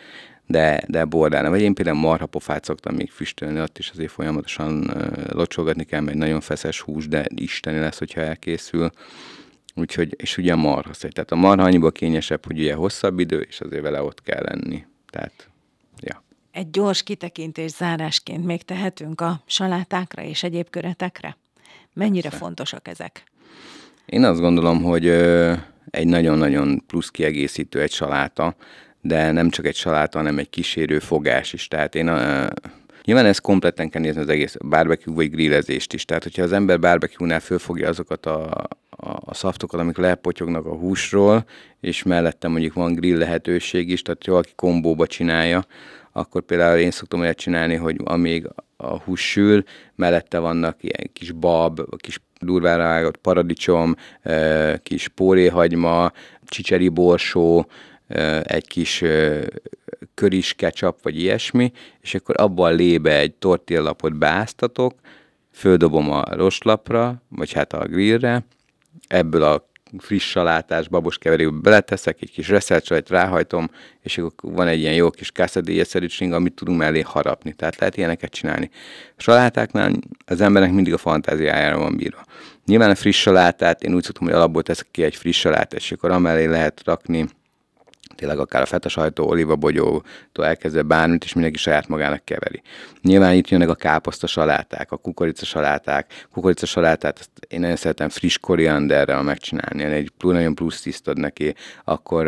de, 0.47 0.83
de 0.89 1.05
bordálna. 1.05 1.51
Vagy 1.51 1.61
én 1.61 1.75
például 1.75 1.99
marhapofát 1.99 2.65
szoktam 2.65 2.95
még 2.95 3.11
füstölni, 3.11 3.61
ott 3.61 3.79
is 3.79 3.91
azért 3.91 4.11
folyamatosan 4.11 4.91
locsolgatni 5.29 5.85
kell, 5.85 6.01
mert 6.01 6.17
nagyon 6.17 6.41
feszes 6.41 6.81
hús, 6.81 7.09
de 7.09 7.25
isteni 7.35 7.79
lesz, 7.79 7.99
hogyha 7.99 8.21
elkészül. 8.21 8.91
Úgyhogy, 9.75 10.15
és 10.17 10.37
ugye 10.37 10.53
a 10.53 10.57
marha 10.57 10.91
Tehát 10.95 11.33
a 11.33 11.37
marha 11.37 11.65
annyiból 11.65 11.93
kényesebb, 11.93 12.47
hogy 12.47 12.59
ugye 12.59 12.75
hosszabb 12.75 13.19
idő, 13.19 13.41
és 13.41 13.61
azért 13.61 13.83
vele 13.83 14.03
ott 14.03 14.23
kell 14.23 14.43
lenni. 14.43 14.85
Tehát, 15.11 15.49
ja. 16.01 16.23
Egy 16.51 16.71
gyors 16.71 17.03
kitekintés 17.03 17.71
zárásként 17.71 18.45
még 18.45 18.63
tehetünk 18.63 19.21
a 19.21 19.43
salátákra 19.47 20.23
és 20.23 20.43
egyéb 20.43 20.71
köretekre? 20.71 21.37
Mennyire 21.95 22.29
Persze. 22.29 22.45
fontosak 22.45 22.89
ezek? 22.89 23.25
Én 24.07 24.25
azt 24.25 24.41
gondolom, 24.41 24.83
hogy 24.83 25.07
ö, 25.07 25.53
egy 25.91 26.07
nagyon-nagyon 26.07 26.83
plusz 26.87 27.09
kiegészítő 27.09 27.81
egy 27.81 27.93
saláta, 27.93 28.57
de 29.05 29.31
nem 29.33 29.51
csak 29.51 29.67
egy 29.67 29.75
saláta, 29.75 30.19
hanem 30.19 30.39
egy 30.39 30.51
kísérő 30.51 30.99
fogás 30.99 31.53
is. 31.53 31.69
Tehát 31.69 31.95
én 31.95 32.09
a, 32.09 32.49
Nyilván 33.05 33.27
ez 33.27 33.39
kompletten 33.39 33.91
kell 33.91 34.01
nézni 34.01 34.21
az 34.21 34.29
egész 34.29 34.57
barbecue 34.69 35.15
vagy 35.15 35.31
grillezést 35.31 35.93
is. 35.93 36.05
Tehát, 36.05 36.23
hogyha 36.23 36.43
az 36.43 36.53
ember 36.53 36.79
barbecue-nál 36.79 37.41
fölfogja 37.41 37.89
azokat 37.89 38.27
a, 38.27 38.67
a, 38.91 39.11
a 39.25 39.35
szaftokat, 39.35 39.81
amik 39.81 39.97
lepotyognak 39.97 40.67
a 40.67 40.75
húsról, 40.75 41.45
és 41.81 42.03
mellette 42.03 42.49
mondjuk 42.49 42.75
van 42.75 42.95
grill 42.95 43.19
lehetőség 43.19 43.89
is, 43.89 44.03
tehát 44.03 44.27
valaki 44.27 44.53
kombóba 44.57 45.07
csinálja, 45.07 45.65
akkor 46.13 46.43
például 46.43 46.79
én 46.79 46.91
szoktam 46.91 47.21
olyat 47.21 47.37
csinálni, 47.37 47.75
hogy 47.75 47.97
amíg 48.05 48.49
a 48.77 48.99
hús 48.99 49.31
sül, 49.31 49.65
mellette 49.95 50.39
vannak 50.39 50.77
ilyen 50.81 51.11
kis 51.13 51.33
bab, 51.33 51.81
kis 51.97 52.19
durvára 52.41 52.83
vágott 52.83 53.17
paradicsom, 53.17 53.97
kis 54.83 55.09
póréhagyma, 55.09 56.13
csicseri 56.45 56.89
borsó, 56.89 57.67
egy 58.43 58.67
kis 58.67 59.05
köris 60.15 60.55
ketchup, 60.55 61.03
vagy 61.03 61.19
ilyesmi, 61.21 61.73
és 62.01 62.15
akkor 62.15 62.41
abban 62.41 62.73
a 62.73 62.75
lébe 62.75 63.19
egy 63.19 63.35
tortillapot 63.35 64.19
beáztatok, 64.19 64.95
földobom 65.53 66.11
a 66.11 66.25
roslapra, 66.31 67.23
vagy 67.29 67.53
hát 67.53 67.73
a 67.73 67.87
grillre, 67.87 68.45
ebből 69.07 69.43
a 69.43 69.71
friss 69.99 70.31
salátás, 70.31 70.89
babos 70.89 71.19
keverékbe 71.19 71.61
beleteszek, 71.61 72.17
egy 72.21 72.31
kis 72.31 72.49
reszelcsajt 72.49 73.09
ráhajtom, 73.09 73.71
és 74.01 74.19
akkor 74.19 74.53
van 74.53 74.67
egy 74.67 74.79
ilyen 74.79 74.95
jó 74.95 75.11
kis 75.11 75.31
kászadélyszerű 75.31 76.07
csing, 76.07 76.33
amit 76.33 76.55
tudunk 76.55 76.79
mellé 76.79 77.01
harapni. 77.01 77.53
Tehát 77.53 77.79
lehet 77.79 77.97
ilyeneket 77.97 78.31
csinálni. 78.31 78.71
A 79.17 79.23
salátáknál 79.23 79.93
az 80.27 80.41
embernek 80.41 80.73
mindig 80.73 80.93
a 80.93 80.99
fantáziájára 80.99 81.79
van 81.79 81.97
bírva. 81.97 82.25
Nyilván 82.67 82.91
a 82.91 82.95
friss 82.95 83.21
salátát, 83.21 83.83
én 83.83 83.95
úgy 83.95 84.03
szoktam, 84.03 84.27
hogy 84.27 84.37
alapból 84.37 84.63
teszek 84.63 84.87
ki 84.91 85.03
egy 85.03 85.17
friss 85.17 85.39
salátát, 85.39 85.75
és 85.75 85.93
akkor 85.93 86.11
amellé 86.11 86.45
lehet 86.45 86.83
rakni 86.85 87.29
tényleg 88.15 88.39
akár 88.39 88.63
a 88.63 88.67
feta 88.67 88.89
sajtó, 88.89 89.29
olivabogyótól 89.29 90.45
elkezdve 90.45 90.83
bármit, 90.83 91.25
és 91.25 91.33
mindenki 91.33 91.59
saját 91.59 91.89
magának 91.89 92.25
keveri. 92.25 92.63
Nyilván 93.03 93.35
itt 93.35 93.49
jönnek 93.49 93.69
a 93.69 93.75
káposzta 93.75 94.27
saláták, 94.27 94.93
a 94.93 94.97
kukorica 94.97 95.45
saláták. 95.45 96.27
Kukorica 96.33 96.67
salátát 96.67 97.19
azt 97.19 97.31
én 97.49 97.61
nagyon 97.61 97.77
szeretem 97.77 98.09
friss 98.09 98.39
korianderrel 98.39 99.23
megcsinálni, 99.23 99.83
egy 99.83 100.13
nagyon 100.19 100.55
plusz 100.55 100.81
tisztad 100.81 101.19
neki, 101.19 101.55
akkor 101.85 102.27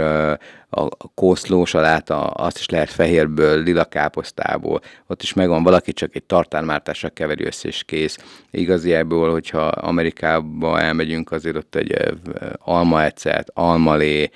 a 0.75 0.89
kószló 1.15 1.65
saláta, 1.65 2.21
azt 2.25 2.59
is 2.59 2.69
lehet 2.69 2.91
fehérből, 2.91 3.63
lila 3.63 3.85
káposztából, 3.85 4.81
ott 5.07 5.23
is 5.23 5.33
megvan, 5.33 5.63
valaki 5.63 5.93
csak 5.93 6.15
egy 6.15 6.23
tartármártással 6.23 7.11
keveri 7.11 7.45
össze 7.45 7.69
és 7.69 7.85
kész. 7.85 8.19
Igaziából, 8.51 9.31
hogyha 9.31 9.67
Amerikába 9.67 10.81
elmegyünk, 10.81 11.33
azért 11.33 11.57
ott 11.57 11.75
egy 11.75 12.17
almaecet, 12.59 13.51
almalé, 13.55 14.31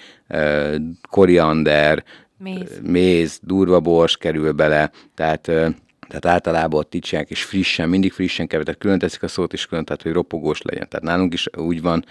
koriander, 1.11 2.05
méz. 2.39 2.81
méz, 2.83 3.39
durva 3.43 3.81
bors 3.81 4.17
kerül 4.17 4.53
bele, 4.53 4.91
tehát 5.15 5.51
tehát 6.09 6.27
általában 6.27 6.81
ott 6.81 6.95
így 6.95 7.27
és 7.29 7.43
frissen, 7.43 7.89
mindig 7.89 8.13
frissen 8.13 8.49
tehát 8.49 8.79
külön 8.79 8.99
teszik 8.99 9.23
a 9.23 9.29
szót, 9.29 9.53
és 9.53 9.67
külön, 9.67 9.85
tehát 9.85 10.03
hogy 10.03 10.13
ropogós 10.13 10.63
legyen. 10.63 10.89
Tehát 10.89 11.07
nálunk 11.07 11.33
is 11.33 11.49
úgy 11.57 11.83
van, 11.83 12.05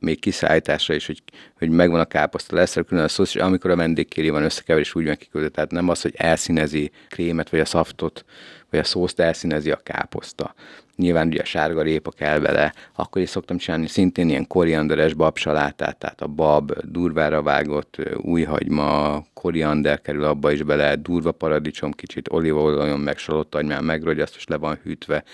még 0.00 0.20
kiszállításra 0.20 0.94
is, 0.94 1.06
hogy, 1.06 1.22
hogy 1.58 1.70
megvan 1.70 2.00
a 2.00 2.04
káposzta, 2.04 2.56
lesz 2.56 2.76
külön 2.86 3.04
a 3.04 3.08
szósz, 3.08 3.34
és 3.34 3.40
amikor 3.40 3.70
a 3.70 3.76
vendég 3.76 4.08
kéri 4.08 4.28
van 4.30 4.42
összekeverés, 4.42 4.94
úgy 4.94 5.04
van 5.04 5.16
kiküldve. 5.16 5.50
Tehát 5.50 5.70
nem 5.70 5.88
az, 5.88 6.02
hogy 6.02 6.14
elszínezi 6.16 6.90
krémet, 7.08 7.50
vagy 7.50 7.60
a 7.60 7.64
szaftot, 7.64 8.24
vagy 8.70 8.80
a 8.80 8.84
szószt 8.84 9.20
elszínezi 9.20 9.70
a 9.70 9.80
káposzta. 9.82 10.54
Nyilván 10.96 11.26
ugye 11.26 11.40
a 11.40 11.44
sárga 11.44 11.82
répa 11.82 12.10
kell 12.10 12.38
vele, 12.38 12.74
akkor 12.94 13.22
is 13.22 13.28
szoktam 13.28 13.56
csinálni 13.56 13.86
szintén 13.86 14.28
ilyen 14.28 14.46
korianderes 14.46 15.14
babsalátát, 15.14 15.96
tehát 15.96 16.20
a 16.20 16.26
bab 16.26 16.72
durvára 16.82 17.42
vágott 17.42 17.96
újhagyma, 18.16 19.22
koriander 19.34 20.00
kerül 20.00 20.24
abba 20.24 20.52
is 20.52 20.62
bele, 20.62 20.96
durva 20.96 21.32
paradicsom, 21.32 21.92
kicsit 21.92 22.32
olívaolajon, 22.32 23.00
meg 23.00 23.18
salotagymán 23.18 23.84
megrogyaszt, 23.84 24.36
és 24.36 24.46
le 24.46 24.56
van 24.56 24.78
hűtve, 24.82 25.24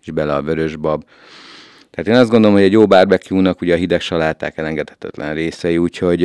és 0.00 0.10
bele 0.10 0.34
a 0.34 0.42
vörösbab 0.42 1.04
Tehát 1.90 2.10
én 2.10 2.16
azt 2.16 2.30
gondolom, 2.30 2.56
hogy 2.56 2.64
egy 2.64 2.72
jó 2.72 2.86
barbecue-nak 2.86 3.60
ugye 3.60 3.74
a 3.74 3.76
hideg 3.76 4.00
saláták 4.00 4.56
elengedhetetlen 4.58 5.34
részei, 5.34 5.78
úgyhogy 5.78 6.20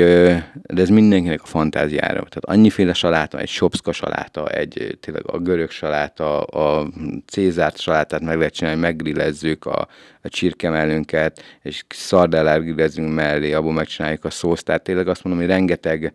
de 0.64 0.82
ez 0.82 0.90
mindenkinek 0.90 1.42
a 1.44 1.46
fantáziára. 1.46 2.14
Tehát 2.14 2.46
annyiféle 2.46 2.94
saláta, 2.94 3.40
egy 3.40 3.50
sopszka 3.50 3.92
saláta, 3.92 4.50
egy 4.50 4.98
tényleg 5.00 5.24
a 5.26 5.38
görög 5.38 5.70
saláta, 5.70 6.42
a 6.42 6.90
cézárt 7.26 7.80
salátát 7.80 8.22
meg 8.22 8.38
lehet 8.38 8.54
csinálni, 8.54 8.80
meggrillezzük 8.80 9.66
a, 9.66 9.88
a 10.22 10.30
csirkemellünket, 10.30 11.44
és 11.62 11.84
szardellát 11.90 12.62
grillezünk 12.62 13.14
mellé, 13.14 13.54
abból 13.54 13.74
megcsináljuk 13.74 14.26
a 14.26 14.30
szószt. 14.30 14.66
Tehát 14.66 14.84
tényleg 14.84 15.08
azt 15.08 15.24
mondom, 15.24 15.42
hogy 15.42 15.52
rengeteg 15.52 16.14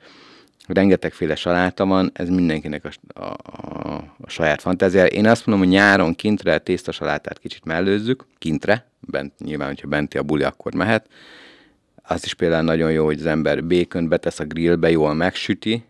rengetegféle 0.74 1.34
saláta 1.34 1.86
van, 1.86 2.10
ez 2.14 2.28
mindenkinek 2.28 2.84
a, 2.84 3.20
a, 3.20 3.24
a, 3.24 3.94
a 4.20 4.30
saját 4.30 4.60
fantáziája. 4.60 5.06
Én 5.06 5.26
azt 5.26 5.46
mondom, 5.46 5.66
hogy 5.66 5.74
nyáron 5.74 6.14
kintre 6.14 6.62
salátát 6.90 7.38
kicsit 7.38 7.64
mellőzzük, 7.64 8.26
kintre, 8.38 8.86
bent, 9.00 9.32
nyilván, 9.38 9.68
hogyha 9.68 9.88
benti 9.88 10.18
a 10.18 10.22
buli, 10.22 10.42
akkor 10.42 10.74
mehet. 10.74 11.06
Az 12.02 12.24
is 12.24 12.34
például 12.34 12.62
nagyon 12.62 12.92
jó, 12.92 13.04
hogy 13.04 13.18
az 13.18 13.26
ember 13.26 13.64
békön 13.64 14.08
betesz 14.08 14.40
a 14.40 14.44
grillbe, 14.44 14.90
jól 14.90 15.14
megsüti, 15.14 15.84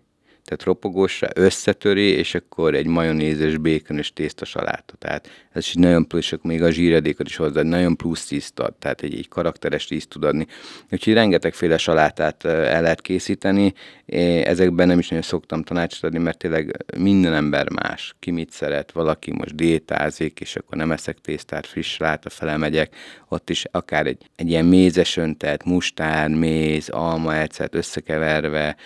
tehát 0.48 0.64
ropogósra 0.64 1.28
összetöri, 1.34 2.08
és 2.08 2.34
akkor 2.34 2.74
egy 2.74 2.86
majonézes, 2.86 3.56
békönös 3.56 4.12
tészta 4.12 4.44
saláta. 4.44 4.94
Tehát 4.98 5.28
ez 5.52 5.64
is 5.66 5.74
nagyon 5.74 6.06
plusz, 6.06 6.32
és 6.32 6.38
még 6.42 6.62
a 6.62 6.70
zsíredékot 6.70 7.26
is 7.26 7.36
hozzá, 7.36 7.62
nagyon 7.62 7.96
plusz 7.96 8.30
ízt 8.30 8.58
ad, 8.60 8.74
tehát 8.74 9.00
egy, 9.02 9.14
egy 9.14 9.28
karakteres 9.28 9.90
ízt 9.90 10.08
tud 10.08 10.24
adni. 10.24 10.46
Úgyhogy 10.90 11.12
rengetegféle 11.12 11.78
salátát 11.78 12.44
el 12.44 12.82
lehet 12.82 13.00
készíteni, 13.00 13.74
ezekben 14.44 14.86
nem 14.86 14.98
is 14.98 15.08
nagyon 15.08 15.24
szoktam 15.24 15.62
tanácsot 15.62 16.04
adni, 16.04 16.18
mert 16.18 16.38
tényleg 16.38 16.84
minden 16.96 17.34
ember 17.34 17.70
más, 17.70 18.14
ki 18.18 18.30
mit 18.30 18.50
szeret, 18.50 18.92
valaki 18.92 19.32
most 19.32 19.54
diétázik, 19.54 20.40
és 20.40 20.56
akkor 20.56 20.76
nem 20.76 20.92
eszek 20.92 21.18
tésztát, 21.18 21.66
friss 21.66 21.94
saláta 21.94 22.30
fele 22.30 22.56
megyek, 22.56 22.94
ott 23.28 23.50
is 23.50 23.64
akár 23.70 24.06
egy, 24.06 24.30
egy 24.36 24.48
ilyen 24.48 24.64
mézes 24.64 25.16
öntet, 25.16 25.64
mustár, 25.64 26.28
méz, 26.28 26.88
alma 26.88 27.36
ecet 27.36 27.74
összekeverve, 27.74 28.76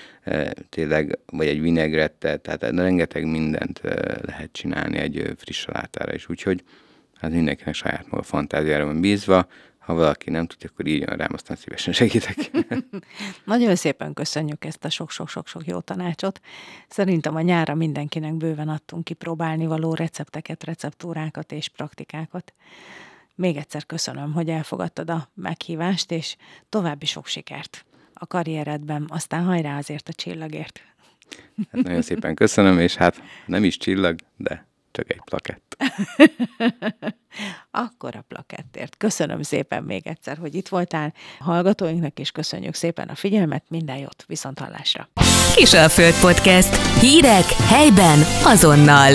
tényleg, 0.68 1.18
vagy 1.26 1.46
egy 1.46 1.60
vinegrettet, 1.60 2.40
tehát 2.40 2.62
rengeteg 2.62 3.26
mindent 3.26 3.80
lehet 4.22 4.52
csinálni 4.52 4.98
egy 4.98 5.34
friss 5.36 5.58
salátára 5.58 6.14
is, 6.14 6.28
úgyhogy 6.28 6.64
hát 7.14 7.30
mindenkinek 7.30 7.74
saját 7.74 8.10
maga 8.10 8.22
fantáziára 8.22 8.84
van 8.84 9.00
bízva, 9.00 9.46
ha 9.78 9.94
valaki 9.94 10.30
nem 10.30 10.46
tudja, 10.46 10.68
akkor 10.72 10.86
írjon 10.86 11.16
rám, 11.16 11.30
aztán 11.32 11.56
szívesen 11.56 11.92
segítek. 11.92 12.50
Nagyon 13.44 13.76
szépen 13.76 14.12
köszönjük 14.12 14.64
ezt 14.64 14.84
a 14.84 14.90
sok-sok-sok-sok 14.90 15.66
jó 15.66 15.80
tanácsot. 15.80 16.40
Szerintem 16.88 17.36
a 17.36 17.40
nyára 17.40 17.74
mindenkinek 17.74 18.34
bőven 18.34 18.68
adtunk 18.68 19.04
kipróbálni 19.04 19.66
való 19.66 19.94
recepteket, 19.94 20.64
receptúrákat 20.64 21.52
és 21.52 21.68
praktikákat. 21.68 22.52
Még 23.34 23.56
egyszer 23.56 23.86
köszönöm, 23.86 24.32
hogy 24.32 24.48
elfogadtad 24.48 25.10
a 25.10 25.28
meghívást, 25.34 26.10
és 26.10 26.36
további 26.68 27.06
sok 27.06 27.26
sikert 27.26 27.84
a 28.22 28.26
karrieredben, 28.26 29.04
aztán 29.08 29.44
hajrá 29.44 29.78
azért 29.78 30.08
a 30.08 30.12
csillagért. 30.12 30.80
Hát 31.70 31.82
nagyon 31.82 32.02
szépen 32.02 32.34
köszönöm, 32.34 32.78
és 32.78 32.94
hát 32.94 33.22
nem 33.46 33.64
is 33.64 33.76
csillag, 33.76 34.18
de 34.36 34.66
csak 34.90 35.10
egy 35.10 35.20
plakett. 35.24 35.76
Akkor 37.70 38.16
a 38.16 38.24
plakettért. 38.28 38.96
Köszönöm 38.96 39.42
szépen 39.42 39.82
még 39.82 40.06
egyszer, 40.06 40.38
hogy 40.38 40.54
itt 40.54 40.68
voltál. 40.68 41.14
Hallgatóinknak 41.38 42.18
is 42.18 42.30
köszönjük 42.30 42.74
szépen 42.74 43.08
a 43.08 43.14
figyelmet, 43.14 43.64
minden 43.68 43.96
jót, 43.96 44.24
viszont 44.26 44.58
hallásra. 44.58 45.08
Kisalföld 45.54 46.20
Podcast. 46.20 47.00
Hírek 47.00 47.44
helyben 47.44 48.18
azonnal. 48.44 49.12